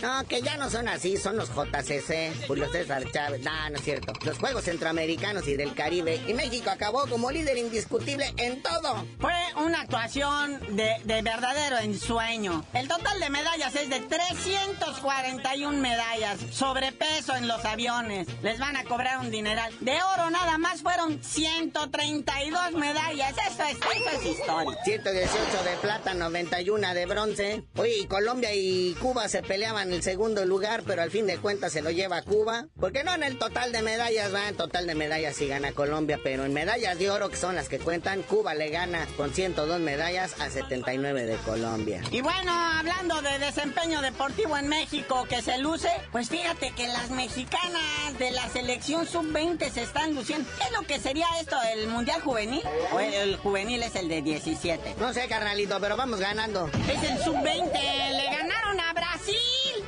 No, 0.02 0.28
que 0.28 0.42
ya 0.42 0.58
no 0.58 0.70
son 0.70 0.88
así, 0.88 1.18
son 1.18 1.38
los 1.38 1.50
JCC, 1.50 2.48
Julio 2.48 2.70
César 2.72 3.04
Chávez. 3.12 3.42
No, 3.42 3.70
no 3.70 3.76
es 3.76 3.84
cierto. 3.84 4.14
Los 4.24 4.38
Juegos 4.40 4.64
Centroamericanos 4.64 5.48
y 5.48 5.56
del 5.56 5.74
Caribe. 5.74 6.20
Y 6.28 6.34
México 6.34 6.70
acabó 6.70 7.08
como 7.08 7.32
líder 7.32 7.58
indiscutible 7.58 8.34
en 8.38 8.62
todo. 8.62 9.06
Fue 9.20 9.34
una 9.58 9.82
actuación 9.82 10.60
de, 10.76 10.96
de 11.04 11.22
verdadero 11.22 11.78
ensueño. 11.78 12.66
El 12.74 12.88
total 12.88 13.20
de 13.20 13.30
medallas 13.30 13.76
es 13.76 13.90
de 13.90 14.00
341 14.00 15.78
medallas. 15.78 16.40
Sobrepeso 16.52 17.36
en 17.36 17.48
los 17.48 17.64
aviones. 17.66 18.28
Les 18.42 18.60
van 18.60 18.76
a 18.76 18.84
cobrar 18.86 19.20
un 19.20 19.30
dineral. 19.30 19.72
De 19.82 19.98
oro 20.02 20.30
nada 20.30 20.58
más 20.58 20.82
fueron 20.82 21.24
132 21.24 22.72
medallas. 22.74 23.34
Eso 23.52 23.64
es, 23.64 23.78
eso 23.78 24.10
es 24.20 24.26
historia. 24.26 24.78
118 24.84 25.64
de 25.64 25.76
plata, 25.82 26.14
91 26.14 26.87
de 26.94 27.06
bronce. 27.06 27.64
Oye, 27.76 28.00
y 28.00 28.06
Colombia 28.06 28.54
y 28.54 28.94
Cuba 29.02 29.28
se 29.30 29.42
peleaban 29.42 29.94
el 29.94 30.04
segundo 30.04 30.46
lugar, 30.46 30.84
pero 30.86 31.02
al 31.02 31.12
fin 31.12 31.28
de 31.28 31.38
cuentas 31.38 31.74
se 31.74 31.82
lo 31.82 31.92
lleva 31.92 32.22
Cuba. 32.22 32.68
Porque 32.80 33.04
no 33.04 33.14
en 33.14 33.24
el 33.24 33.38
total 33.38 33.72
de 33.72 33.82
medallas, 33.82 34.34
va, 34.34 34.48
en 34.48 34.56
total 34.56 34.88
de 34.88 34.96
medallas 34.96 35.36
sí 35.36 35.48
gana 35.48 35.72
Colombia, 35.72 36.20
pero 36.24 36.46
en 36.46 36.54
medallas 36.54 36.98
de 37.00 37.10
oro, 37.10 37.30
que 37.30 37.38
son 37.38 37.56
las 37.56 37.70
que 37.70 37.80
cuentan, 37.80 38.24
Cuba 38.24 38.54
le 38.54 38.70
gana 38.70 39.08
con 39.18 39.34
102 39.34 39.80
medallas 39.80 40.40
a 40.40 40.50
79 40.50 41.26
de 41.26 41.36
Colombia. 41.38 42.02
Y 42.12 42.22
bueno, 42.22 42.52
hablando 42.52 43.22
de 43.22 43.40
desempeño 43.40 44.02
deportivo 44.02 44.58
en 44.58 44.68
México 44.68 45.26
que 45.30 45.42
se 45.42 45.58
luce, 45.58 45.90
pues 46.12 46.30
fíjate 46.30 46.72
que 46.72 46.88
las 46.88 47.10
mexicanas 47.10 48.18
de 48.20 48.32
la 48.32 48.48
selección 48.50 49.06
sub-20 49.08 49.70
se 49.72 49.84
están 49.84 50.16
luciendo. 50.16 50.50
¿Qué 50.58 50.66
es 50.66 50.72
lo 50.72 50.82
que 50.88 51.00
sería 51.00 51.28
esto, 51.40 51.56
el 51.74 51.88
Mundial 51.88 52.22
Juvenil? 52.22 52.62
¿O 52.94 53.00
el, 53.00 53.14
el 53.14 53.38
juvenil 53.38 53.84
es 53.84 53.96
el 53.96 54.08
de 54.08 54.22
17? 54.22 54.96
No 55.00 55.14
sé, 55.14 55.28
carnalito, 55.28 55.80
pero 55.80 55.98
vamos 55.98 56.20
ganando. 56.20 56.70
Es 56.86 57.04
el 57.04 57.18
sub-20, 57.24 57.72
le 57.72 58.26
ganaron 58.26 58.80
a 58.80 58.94
Brasil. 58.94 59.36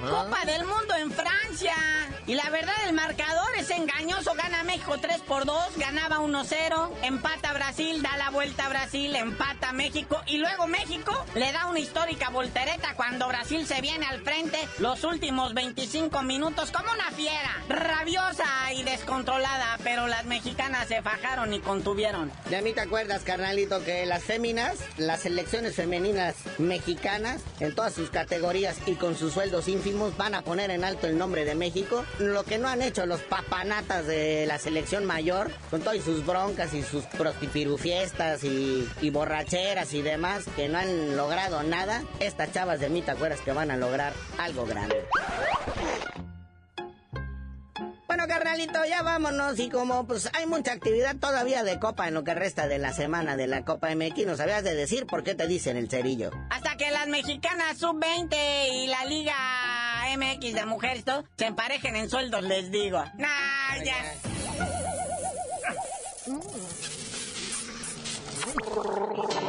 Copa 0.01 0.45
del 0.45 0.65
Mundo 0.65 0.95
en 0.95 1.11
Francia. 1.11 1.75
Y 2.29 2.35
la 2.35 2.47
verdad, 2.51 2.75
el 2.87 2.93
marcador 2.93 3.47
es 3.57 3.71
engañoso. 3.71 4.35
Gana 4.35 4.63
México 4.63 4.99
3 5.01 5.21
por 5.21 5.45
2, 5.45 5.77
ganaba 5.77 6.19
1-0. 6.19 6.91
Empata 7.01 7.53
Brasil, 7.53 8.03
da 8.03 8.17
la 8.17 8.29
vuelta 8.29 8.67
a 8.67 8.69
Brasil, 8.69 9.15
empata 9.15 9.73
México. 9.73 10.21
Y 10.27 10.37
luego 10.37 10.67
México 10.67 11.11
le 11.33 11.51
da 11.51 11.65
una 11.65 11.79
histórica 11.79 12.29
voltereta 12.29 12.93
cuando 12.95 13.27
Brasil 13.27 13.65
se 13.65 13.81
viene 13.81 14.05
al 14.05 14.21
frente 14.21 14.59
los 14.77 15.03
últimos 15.05 15.55
25 15.55 16.21
minutos 16.21 16.69
como 16.69 16.91
una 16.91 17.09
fiera. 17.09 17.63
Rabiosa 17.67 18.73
y 18.75 18.83
descontrolada, 18.83 19.79
pero 19.83 20.05
las 20.05 20.25
mexicanas 20.25 20.87
se 20.87 21.01
fajaron 21.01 21.51
y 21.51 21.61
contuvieron. 21.61 22.31
De 22.47 22.57
a 22.57 22.61
mí 22.61 22.73
te 22.73 22.81
acuerdas, 22.81 23.23
carnalito, 23.23 23.83
que 23.83 24.05
las 24.05 24.23
féminas, 24.23 24.77
las 24.97 25.21
selecciones 25.21 25.73
femeninas 25.73 26.35
mexicanas, 26.59 27.41
en 27.59 27.73
todas 27.73 27.95
sus 27.95 28.11
categorías 28.11 28.77
y 28.85 28.93
con 28.97 29.15
sus 29.15 29.33
sueldos 29.33 29.67
ínfimos, 29.67 30.15
van 30.15 30.35
a 30.35 30.43
poner 30.43 30.69
en 30.69 30.83
alto 30.83 31.07
el 31.07 31.17
nombre 31.17 31.43
de 31.43 31.55
México. 31.55 32.05
Lo 32.19 32.43
que 32.43 32.57
no 32.57 32.67
han 32.67 32.81
hecho 32.81 33.05
los 33.05 33.21
papanatas 33.21 34.05
de 34.05 34.45
la 34.45 34.59
selección 34.59 35.05
mayor, 35.05 35.51
con 35.69 35.81
todas 35.81 36.03
sus 36.03 36.25
broncas 36.25 36.73
y 36.73 36.83
sus 36.83 37.05
prostifirufiestas 37.05 38.43
y, 38.43 38.87
y 39.01 39.09
borracheras 39.09 39.93
y 39.93 40.01
demás, 40.01 40.43
que 40.55 40.67
no 40.67 40.79
han 40.79 41.15
logrado 41.15 41.63
nada, 41.63 42.03
estas 42.19 42.51
chavas 42.51 42.81
de 42.81 42.89
mí 42.89 43.01
te 43.01 43.11
acuerdas 43.11 43.39
que 43.39 43.53
van 43.53 43.71
a 43.71 43.77
lograr 43.77 44.13
algo 44.37 44.65
grande. 44.65 45.05
Bueno, 48.19 48.27
carnalito, 48.27 48.83
ya 48.83 49.01
vámonos. 49.01 49.57
Y 49.59 49.69
como 49.69 50.05
pues 50.05 50.29
hay 50.33 50.45
mucha 50.45 50.73
actividad 50.73 51.15
todavía 51.15 51.63
de 51.63 51.79
Copa 51.79 52.07
en 52.09 52.15
lo 52.15 52.25
que 52.25 52.33
resta 52.33 52.67
de 52.67 52.77
la 52.77 52.91
semana 52.91 53.37
de 53.37 53.47
la 53.47 53.63
Copa 53.63 53.95
MX, 53.95 54.25
nos 54.25 54.39
habías 54.41 54.65
de 54.65 54.75
decir 54.75 55.05
por 55.05 55.23
qué 55.23 55.35
te 55.35 55.47
dicen 55.47 55.77
el 55.77 55.89
cerillo. 55.89 56.31
Hasta 56.49 56.75
que 56.75 56.91
las 56.91 57.07
mexicanas 57.07 57.77
sub-20 57.77 58.35
y 58.73 58.87
la 58.87 59.05
Liga 59.05 59.35
MX 60.17 60.53
de 60.53 60.65
mujeres 60.65 61.03
todo, 61.03 61.25
se 61.37 61.45
emparejen 61.45 61.95
en 61.95 62.09
sueldos, 62.09 62.43
les 62.43 62.71
digo. 62.71 63.03
Nah, 63.15 63.83
ya. 63.83 64.15
¡La 68.45 69.41